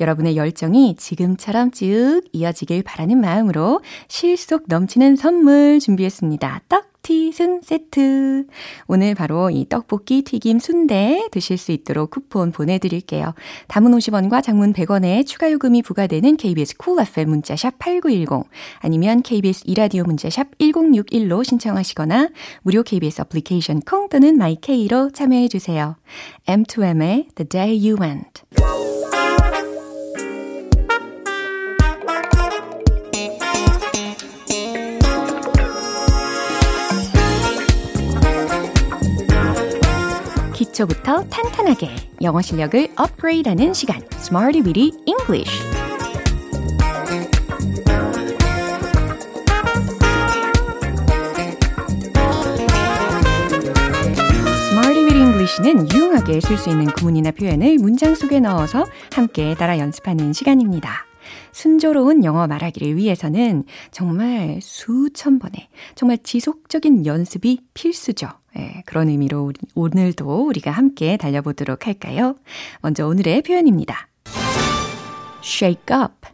여러분의 0.00 0.36
열정이 0.36 0.96
지금처럼 0.96 1.70
쭉 1.70 2.22
이어지길 2.32 2.82
바라는 2.82 3.20
마음으로 3.20 3.80
실속 4.08 4.64
넘치는 4.68 5.16
선물 5.16 5.78
준비했습니다. 5.80 6.62
떡 6.68 6.96
튀 7.06 7.30
순 7.30 7.60
세트. 7.62 8.46
오늘 8.88 9.14
바로 9.14 9.48
이 9.48 9.64
떡볶이 9.68 10.22
튀김 10.22 10.58
순대 10.58 11.28
드실 11.30 11.56
수 11.56 11.70
있도록 11.70 12.10
쿠폰 12.10 12.50
보내드릴게요. 12.50 13.32
단문 13.68 13.92
50원과 13.92 14.42
장문 14.42 14.72
100원에 14.72 15.24
추가 15.24 15.52
요금이 15.52 15.82
부과되는 15.82 16.36
KBS 16.36 16.76
Cool 16.78 17.06
FM 17.06 17.28
문자샵 17.28 17.78
8910 17.78 18.50
아니면 18.80 19.22
KBS 19.22 19.62
이라디오 19.66 20.02
문자샵 20.02 20.58
1061로 20.58 21.44
신청하시거나 21.44 22.30
무료 22.62 22.82
KBS 22.82 23.20
애플리케이션 23.20 23.82
콩 23.82 24.08
또는 24.08 24.36
마이케이로 24.36 25.10
참여해주세요. 25.12 25.94
M2M의 26.48 27.28
The 27.36 27.48
Day 27.48 27.88
You 27.88 28.02
Went. 28.02 28.42
기초부터 40.76 41.24
탄탄하게 41.24 41.88
영어 42.20 42.42
실력을 42.42 42.88
업그레이드하는 42.96 43.72
시간 43.72 44.02
Smarty 44.12 44.62
Weedy 44.62 44.92
English 45.06 45.50
English는 55.16 55.92
유용하게 55.92 56.40
쓸 56.40 56.58
수 56.58 56.68
있는 56.68 56.86
구문이나 56.86 57.30
표현을 57.30 57.76
문장 57.78 58.14
속에 58.14 58.40
넣어서 58.40 58.84
함께 59.12 59.54
따라 59.54 59.78
연습하는 59.78 60.32
시간입니다. 60.32 61.06
순조로운 61.52 62.24
영어 62.24 62.46
말하기를 62.46 62.96
위해서는 62.96 63.64
정말 63.90 64.58
수천 64.60 65.38
번의 65.38 65.68
정말 65.94 66.18
지속적인 66.22 67.06
연습이 67.06 67.60
필수죠. 67.74 68.28
예, 68.58 68.82
그런 68.86 69.08
의미로 69.08 69.52
오늘도 69.74 70.46
우리가 70.46 70.70
함께 70.70 71.16
달려보도록 71.16 71.86
할까요? 71.86 72.36
먼저 72.80 73.06
오늘의 73.06 73.42
표현입니다. 73.42 74.08
shake 75.42 75.94
up, 75.96 76.28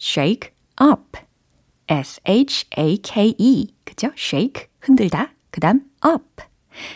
shake 0.00 0.50
up, 0.82 1.18
s-h-a-k-e, 1.88 3.74
그죠? 3.84 4.10
shake, 4.16 4.66
흔들다, 4.80 5.32
그 5.50 5.60
다음 5.60 5.82
up. 6.06 6.44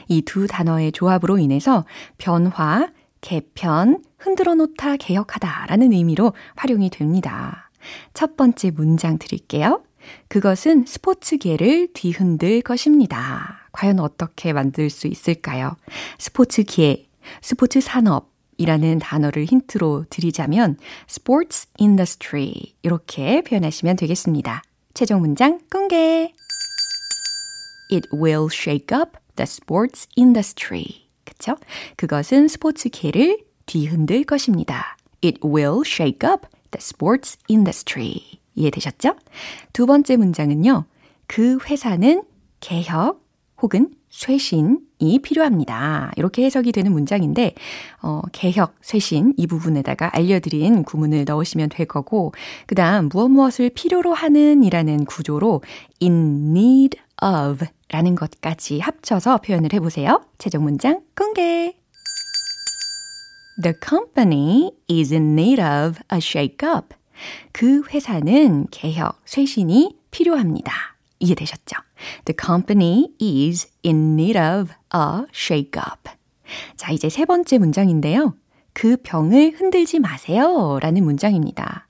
이 0.08 0.22
두 0.22 0.46
단어의 0.46 0.92
조합으로 0.92 1.38
인해서 1.38 1.84
변화, 2.18 2.90
개편, 3.20 4.02
흔들어 4.18 4.54
놓다, 4.54 4.96
개혁하다 4.96 5.66
라는 5.66 5.92
의미로 5.92 6.32
활용이 6.56 6.90
됩니다. 6.90 7.70
첫 8.12 8.36
번째 8.36 8.70
문장 8.72 9.18
드릴게요. 9.18 9.82
그것은 10.28 10.84
스포츠계를 10.86 11.92
뒤흔들 11.92 12.62
것입니다. 12.62 13.59
과연 13.72 14.00
어떻게 14.00 14.52
만들 14.52 14.90
수 14.90 15.06
있을까요? 15.06 15.76
스포츠계, 16.18 17.08
스포츠 17.42 17.80
산업 17.80 18.30
이라는 18.56 18.98
단어를 18.98 19.46
힌트로 19.46 20.04
드리자면 20.10 20.76
sports 21.08 21.68
industry 21.80 22.52
이렇게 22.82 23.40
표현하시면 23.42 23.96
되겠습니다. 23.96 24.62
최종 24.92 25.20
문장 25.20 25.60
공개. 25.70 26.34
It 27.90 28.06
will 28.12 28.48
shake 28.52 28.96
up 28.96 29.18
the 29.36 29.44
sports 29.44 30.08
industry. 30.18 30.84
그쵸? 31.24 31.56
그것은 31.96 32.48
스포츠계를 32.48 33.44
뒤흔들 33.66 34.24
것입니다. 34.24 34.96
It 35.24 35.40
will 35.44 35.82
shake 35.86 36.28
up 36.28 36.46
the 36.70 36.78
sports 36.78 37.38
industry. 37.48 38.40
이해되셨죠? 38.54 39.16
두 39.72 39.86
번째 39.86 40.16
문장은요. 40.16 40.84
그 41.26 41.58
회사는 41.64 42.24
개혁 42.60 43.24
혹은 43.62 43.90
쇄신이 44.10 45.20
필요합니다. 45.22 46.12
이렇게 46.16 46.44
해석이 46.44 46.72
되는 46.72 46.92
문장인데, 46.92 47.54
어, 48.02 48.22
개혁, 48.32 48.74
쇄신 48.82 49.34
이 49.36 49.46
부분에다가 49.46 50.10
알려드린 50.12 50.82
구문을 50.82 51.24
넣으시면 51.26 51.68
될 51.68 51.86
거고, 51.86 52.32
그 52.66 52.74
다음 52.74 53.08
무엇 53.08 53.28
무엇을 53.28 53.70
필요로 53.70 54.12
하는 54.14 54.64
이라는 54.64 55.04
구조로 55.04 55.62
in 56.02 56.50
need 56.56 56.98
of 57.22 57.64
라는 57.88 58.14
것까지 58.14 58.80
합쳐서 58.80 59.38
표현을 59.38 59.72
해보세요. 59.72 60.22
최종 60.38 60.64
문장 60.64 61.02
공개! 61.16 61.74
The 63.62 63.74
company 63.86 64.72
is 64.90 65.12
in 65.12 65.38
need 65.38 65.60
of 65.60 66.00
a 66.12 66.18
shake-up. 66.18 66.96
그 67.52 67.82
회사는 67.92 68.68
개혁, 68.70 69.20
쇄신이 69.24 69.96
필요합니다. 70.10 70.89
이해되셨죠? 71.20 71.76
The 72.24 72.36
company 72.38 73.08
is 73.20 73.68
in 73.84 74.18
need 74.18 74.38
of 74.38 74.72
a 74.94 75.26
shake-up. 75.32 76.10
자, 76.76 76.92
이제 76.92 77.08
세 77.08 77.24
번째 77.24 77.58
문장인데요. 77.58 78.34
그 78.72 78.96
병을 79.02 79.54
흔들지 79.56 79.98
마세요. 79.98 80.78
라는 80.80 81.04
문장입니다. 81.04 81.86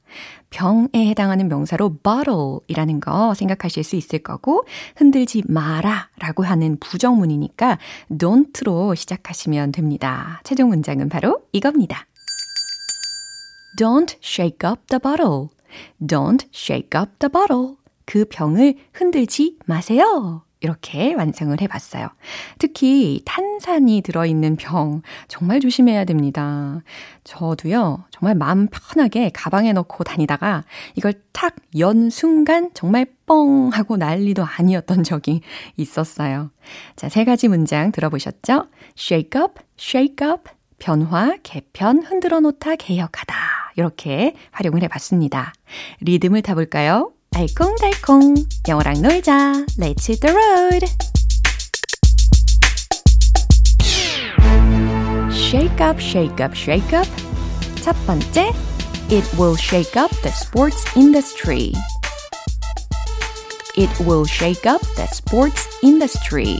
병에 0.50 0.88
해당하는 0.94 1.48
명사로 1.48 1.98
bottle이라는 2.02 3.00
거 3.00 3.34
생각하실 3.34 3.84
수 3.84 3.94
있을 3.96 4.18
거고 4.18 4.64
흔들지 4.96 5.42
마라 5.46 6.08
라고 6.18 6.42
하는 6.42 6.76
부정문이니까 6.80 7.78
don't로 8.10 8.96
시작하시면 8.96 9.72
됩니다. 9.72 10.40
최종 10.42 10.68
문장은 10.70 11.08
바로 11.08 11.42
이겁니다. 11.52 12.06
Don't 13.78 14.16
shake 14.22 14.68
up 14.68 14.82
the 14.88 15.00
bottle. 15.00 15.50
Don't 16.04 16.46
shake 16.52 17.00
up 17.00 17.12
the 17.20 17.30
bottle. 17.30 17.79
그 18.10 18.24
병을 18.28 18.74
흔들지 18.92 19.56
마세요. 19.66 20.42
이렇게 20.58 21.14
완성을 21.14 21.58
해봤어요. 21.60 22.08
특히 22.58 23.22
탄산이 23.24 24.02
들어있는 24.02 24.56
병 24.56 25.02
정말 25.28 25.60
조심해야 25.60 26.04
됩니다. 26.04 26.82
저도요 27.22 28.02
정말 28.10 28.34
마음 28.34 28.66
편하게 28.66 29.30
가방에 29.32 29.72
넣고 29.72 30.02
다니다가 30.02 30.64
이걸 30.96 31.14
탁 31.30 31.54
연 31.78 32.10
순간 32.10 32.70
정말 32.74 33.06
뻥 33.26 33.70
하고 33.72 33.96
난리도 33.96 34.44
아니었던 34.44 35.04
적이 35.04 35.42
있었어요. 35.76 36.50
자, 36.96 37.08
세 37.08 37.24
가지 37.24 37.46
문장 37.46 37.92
들어보셨죠? 37.92 38.66
shake 38.98 39.40
up, 39.40 39.62
shake 39.78 40.26
up, 40.26 40.50
변화, 40.80 41.36
개편, 41.44 42.02
흔들어 42.02 42.40
놓다, 42.40 42.74
개혁하다. 42.74 43.34
이렇게 43.76 44.34
활용을 44.50 44.82
해봤습니다. 44.82 45.52
리듬을 46.00 46.42
타볼까요? 46.42 47.12
알콩달콩 47.39 48.35
영어랑 48.67 49.01
놀자 49.01 49.65
Let's 49.77 50.07
hit 50.07 50.21
the 50.21 50.33
road 50.33 50.85
Shake 55.31 55.81
up, 55.81 55.99
shake 55.99 56.41
up, 56.41 56.55
shake 56.55 56.93
up 56.93 57.07
첫 57.81 57.95
번째 58.07 58.51
It 59.09 59.27
will 59.37 59.55
shake 59.55 59.95
up 59.95 60.09
the 60.21 60.31
sports 60.31 60.85
industry 60.95 61.73
It 63.77 63.91
will 64.03 64.25
shake 64.25 64.65
up 64.65 64.81
the 64.95 65.05
sports 65.07 65.67
industry 65.83 66.57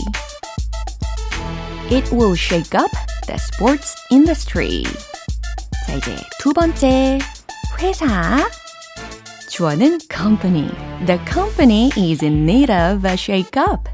It 1.90 2.12
will 2.12 2.36
shake 2.36 2.76
up 2.76 2.92
the 3.28 3.38
sports 3.38 3.96
industry 4.12 4.84
자 5.88 5.94
이제 5.94 6.16
두 6.40 6.54
번째 6.54 7.20
회사 7.80 8.48
주어는 9.60 10.00
company. 10.12 10.70
The 11.06 11.20
company 11.26 11.92
is 11.98 12.24
in 12.24 12.46
need 12.46 12.72
of 12.72 13.06
a 13.06 13.16
shake-up. 13.16 13.90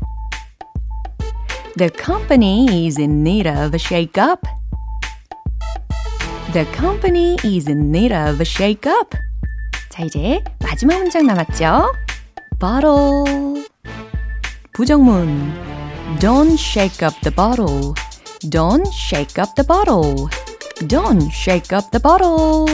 The 1.77 1.89
company 1.89 2.87
is 2.87 2.99
in 2.99 3.23
need 3.23 3.47
of 3.47 3.73
a 3.73 3.79
shake-up. 3.79 4.41
The 6.53 6.65
company 6.75 7.37
is 7.43 7.69
in 7.69 7.91
need 7.91 8.13
of 8.13 8.41
a 8.41 8.45
shake-up. 8.45 9.17
자, 9.89 10.03
이제 10.03 10.43
마지막 10.59 10.97
문장 10.97 11.25
남았죠? 11.25 11.91
bottle. 12.61 13.65
부정문. 14.73 15.51
Don't 16.19 16.57
shake 16.57 17.03
up 17.03 17.19
the 17.21 17.31
bottle. 17.31 17.95
Don't 18.49 18.87
shake 18.93 19.41
up 19.41 19.55
the 19.55 19.63
bottle. 19.63 20.29
Don't 20.87 21.31
shake 21.31 21.73
up 21.73 21.89
the 21.91 21.99
bottle. 21.99 22.67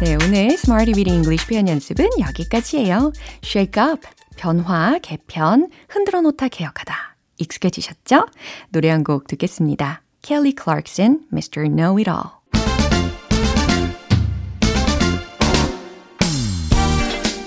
네, 0.00 0.14
오늘 0.14 0.52
Smarty 0.52 0.92
Reading 0.92 1.16
English 1.16 1.46
표현 1.48 1.68
연습은 1.68 2.06
여기까지예요. 2.20 3.12
Shake 3.42 3.82
up, 3.82 4.06
변화, 4.36 4.98
개편, 5.00 5.68
흔들어 5.88 6.20
놓다, 6.20 6.48
개혁하다. 6.48 7.16
익숙해지셨죠? 7.38 8.26
노래 8.70 8.90
한 8.90 9.02
곡 9.04 9.26
듣겠습니다. 9.26 10.02
Kelly 10.22 10.52
Clarkson, 10.62 11.20
Mr. 11.32 11.68
Know 11.68 11.96
It 11.98 12.10
All. 12.10 12.36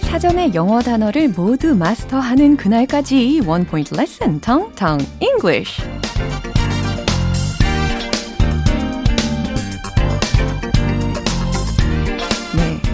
사전에 0.09 0.51
영어 0.55 0.81
단어를 0.81 1.29
모두 1.29 1.75
마스터하는 1.75 2.57
그날까지 2.57 3.41
원 3.45 3.63
포인트 3.65 3.93
레슨 3.93 4.41
텅텅 4.41 4.97
English. 5.21 5.81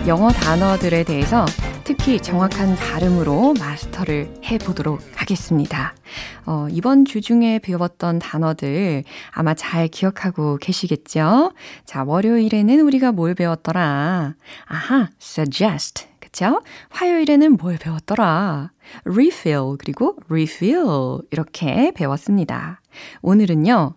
영어 0.08 0.30
단어들에 0.30 1.04
대해서 1.04 1.48
특히 1.84 2.22
정확한 2.22 2.76
발음으로 2.76 3.56
마스터를 3.58 4.32
해보도록 4.44 5.02
하겠습니다. 5.16 5.96
어, 6.46 6.68
이번 6.70 7.06
주 7.06 7.22
중에 7.22 7.58
배웠던 7.58 8.20
단어들 8.20 9.04
아마 9.32 9.56
잘 9.56 9.88
기억하고 9.88 10.58
계시겠죠? 10.58 11.54
자, 11.86 12.04
월요일에는 12.04 12.82
우리가 12.82 13.14
뭘 13.14 13.34
배웠더라? 13.34 14.36
아하, 14.66 15.10
suggest. 15.20 16.06
그쵸? 16.20 16.62
화요일에는 16.90 17.54
뭘 17.58 17.80
배웠더라? 17.80 18.72
refill, 19.06 19.78
그리고 19.80 20.18
refill. 20.30 21.22
이렇게 21.32 21.92
배웠습니다. 21.96 22.80
오늘은요, 23.24 23.96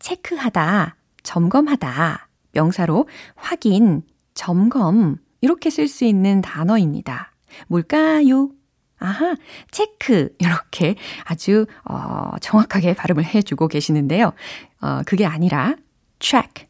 체크하다, 0.00 0.96
점검하다. 1.22 2.28
명사로 2.54 3.08
확인, 3.36 4.02
점검. 4.34 5.23
이렇게 5.44 5.68
쓸 5.68 5.88
수 5.88 6.06
있는 6.06 6.40
단어입니다. 6.40 7.34
뭘까요? 7.68 8.48
아하, 8.98 9.36
체크. 9.70 10.34
이렇게 10.38 10.94
아주, 11.24 11.66
어, 11.84 12.30
정확하게 12.40 12.94
발음을 12.94 13.22
해주고 13.26 13.68
계시는데요. 13.68 14.32
어, 14.80 15.02
그게 15.04 15.26
아니라, 15.26 15.74
check, 16.18 16.66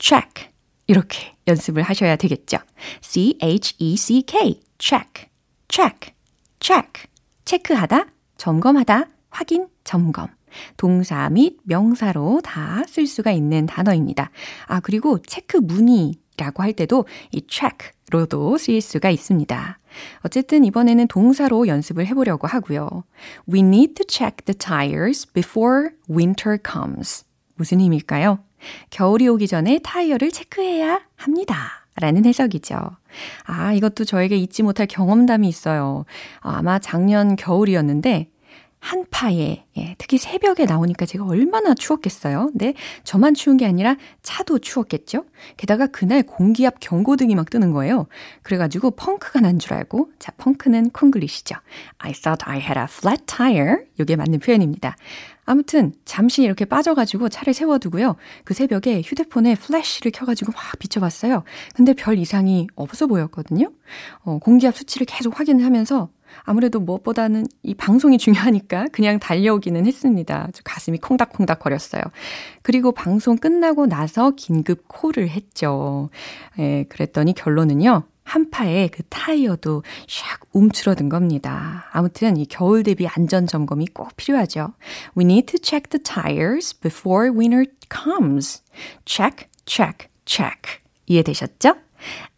check. 0.00 0.48
이렇게 0.88 1.36
연습을 1.46 1.84
하셔야 1.84 2.16
되겠죠. 2.16 2.56
C-H-E-C-K, 3.00 4.60
check, 4.80 5.28
check, 5.68 6.12
check. 6.58 7.04
체크하다, 7.44 8.06
점검하다, 8.36 9.04
확인, 9.30 9.68
점검. 9.84 10.26
동사 10.76 11.28
및 11.30 11.58
명사로 11.64 12.40
다 12.42 12.82
쓸 12.88 13.06
수가 13.06 13.30
있는 13.30 13.66
단어입니다. 13.66 14.30
아, 14.66 14.80
그리고 14.80 15.20
체크 15.22 15.58
문의 15.58 16.14
라고 16.36 16.62
할 16.62 16.72
때도 16.72 17.06
이 17.32 17.42
check로도 17.48 18.58
쓰일 18.58 18.80
수가 18.80 19.10
있습니다. 19.10 19.78
어쨌든 20.24 20.64
이번에는 20.64 21.06
동사로 21.08 21.68
연습을 21.68 22.06
해보려고 22.06 22.46
하고요. 22.46 23.04
We 23.52 23.60
need 23.60 23.94
to 23.94 24.04
check 24.08 24.44
the 24.44 24.56
tires 24.56 25.32
before 25.32 25.90
winter 26.10 26.58
comes. 26.68 27.24
무슨 27.54 27.80
의미일까요? 27.80 28.40
겨울이 28.90 29.28
오기 29.28 29.46
전에 29.46 29.78
타이어를 29.82 30.30
체크해야 30.30 31.02
합니다. 31.16 31.84
라는 31.96 32.24
해석이죠. 32.24 32.76
아, 33.44 33.72
이것도 33.72 34.04
저에게 34.04 34.36
잊지 34.36 34.64
못할 34.64 34.88
경험담이 34.88 35.46
있어요. 35.46 36.04
아마 36.40 36.80
작년 36.80 37.36
겨울이었는데, 37.36 38.30
한파에, 38.84 39.64
예, 39.78 39.94
특히 39.96 40.18
새벽에 40.18 40.66
나오니까 40.66 41.06
제가 41.06 41.24
얼마나 41.24 41.72
추웠겠어요. 41.72 42.50
근데 42.52 42.74
저만 43.02 43.32
추운 43.32 43.56
게 43.56 43.64
아니라 43.64 43.96
차도 44.22 44.58
추웠겠죠? 44.58 45.24
게다가 45.56 45.86
그날 45.86 46.22
공기압 46.22 46.80
경고등이 46.80 47.34
막 47.34 47.48
뜨는 47.48 47.70
거예요. 47.70 48.06
그래가지고 48.42 48.90
펑크가 48.90 49.40
난 49.40 49.58
줄 49.58 49.72
알고, 49.72 50.10
자, 50.18 50.32
펑크는 50.36 50.90
콩글리시죠. 50.90 51.54
I 51.96 52.12
thought 52.12 52.44
I 52.44 52.58
had 52.58 52.78
a 52.78 52.84
flat 52.84 53.24
tire. 53.24 53.76
요게 53.98 54.16
맞는 54.16 54.40
표현입니다. 54.40 54.96
아무튼 55.46 55.94
잠시 56.04 56.42
이렇게 56.42 56.66
빠져가지고 56.66 57.30
차를 57.30 57.54
세워두고요. 57.54 58.16
그 58.44 58.52
새벽에 58.52 59.00
휴대폰에 59.02 59.54
플래시를 59.54 60.12
켜가지고 60.12 60.52
막 60.52 60.60
비춰봤어요. 60.78 61.42
근데 61.74 61.94
별 61.94 62.18
이상이 62.18 62.66
없어 62.74 63.06
보였거든요. 63.06 63.70
어, 64.24 64.38
공기압 64.40 64.76
수치를 64.76 65.06
계속 65.06 65.38
확인하면서 65.40 66.10
아무래도 66.42 66.80
무엇보다는 66.80 67.46
이 67.62 67.74
방송이 67.74 68.18
중요하니까 68.18 68.86
그냥 68.92 69.18
달려오기는 69.18 69.86
했습니다. 69.86 70.48
가슴이 70.64 70.98
콩닥콩닥 70.98 71.60
거렸어요. 71.60 72.02
그리고 72.62 72.92
방송 72.92 73.36
끝나고 73.36 73.86
나서 73.86 74.32
긴급 74.32 74.88
콜을 74.88 75.28
했죠. 75.28 76.10
예, 76.58 76.84
그랬더니 76.88 77.34
결론은요. 77.34 78.04
한파에 78.24 78.88
그 78.88 79.02
타이어도 79.10 79.82
샥 80.06 80.40
움츠러든 80.52 81.08
겁니다. 81.10 81.84
아무튼 81.92 82.36
이 82.36 82.46
겨울 82.46 82.82
대비 82.82 83.06
안전 83.06 83.46
점검이 83.46 83.88
꼭 83.88 84.16
필요하죠. 84.16 84.72
We 85.16 85.24
need 85.24 85.46
to 85.46 85.58
check 85.62 85.90
the 85.90 86.02
tires 86.02 86.78
before 86.80 87.30
winter 87.30 87.66
comes. 87.90 88.62
Check, 89.04 89.48
check, 89.66 90.08
check. 90.24 90.80
이해되셨죠? 91.06 91.83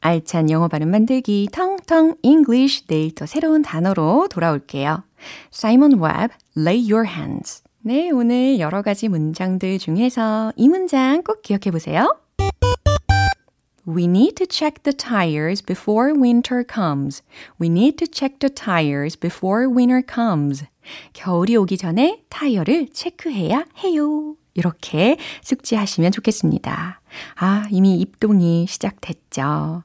알찬 0.00 0.50
영어 0.50 0.68
발음 0.68 0.90
만들기 0.90 1.48
텅텅 1.52 2.14
English 2.22 2.86
내일 2.86 3.14
또 3.14 3.26
새로운 3.26 3.62
단어로 3.62 4.28
돌아올게요. 4.28 5.02
사이먼 5.50 5.98
웹, 6.00 6.30
lay 6.56 6.92
your 6.92 7.08
hands. 7.08 7.62
네, 7.82 8.10
오늘 8.10 8.58
여러 8.58 8.82
가지 8.82 9.08
문장들 9.08 9.78
중에서 9.78 10.52
이 10.56 10.68
문장 10.68 11.22
꼭 11.22 11.42
기억해 11.42 11.70
보세요. 11.70 12.12
We 13.88 14.04
need 14.04 14.34
to 14.34 14.46
check 14.48 14.82
the 14.82 14.92
tires 14.92 15.62
before 15.64 16.12
winter 16.12 16.64
comes. 16.68 17.22
We 17.60 17.68
need 17.68 17.96
to 17.98 18.08
check 18.10 18.40
the 18.40 18.52
tires 18.52 19.16
before 19.16 19.68
winter 19.68 20.02
comes. 20.02 20.66
겨울이 21.12 21.56
오기 21.56 21.76
전에 21.76 22.24
타이어를 22.28 22.88
체크해야 22.92 23.64
해요. 23.84 24.34
이렇게 24.54 25.16
숙지하시면 25.42 26.10
좋겠습니다. 26.10 27.00
아, 27.36 27.66
이미 27.70 27.98
입동이 28.00 28.66
시작됐죠. 28.68 29.82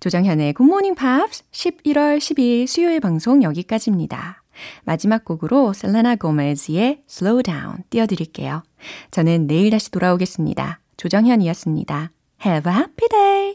조정현의 0.00 0.52
굿모닝 0.54 0.94
팝스 0.94 1.44
11월 1.50 2.18
12일 2.18 2.66
수요일 2.66 3.00
방송 3.00 3.42
여기까지입니다. 3.42 4.42
마지막 4.84 5.24
곡으로 5.24 5.72
셀레나 5.72 6.16
고메즈의 6.16 7.02
Slow 7.08 7.42
Down 7.42 7.84
띄워드릴게요. 7.90 8.62
저는 9.10 9.46
내일 9.46 9.70
다시 9.70 9.90
돌아오겠습니다. 9.90 10.80
조정현이었습니다. 10.96 12.10
Have 12.44 12.72
a 12.72 12.78
happy 12.78 13.08
day! 13.10 13.54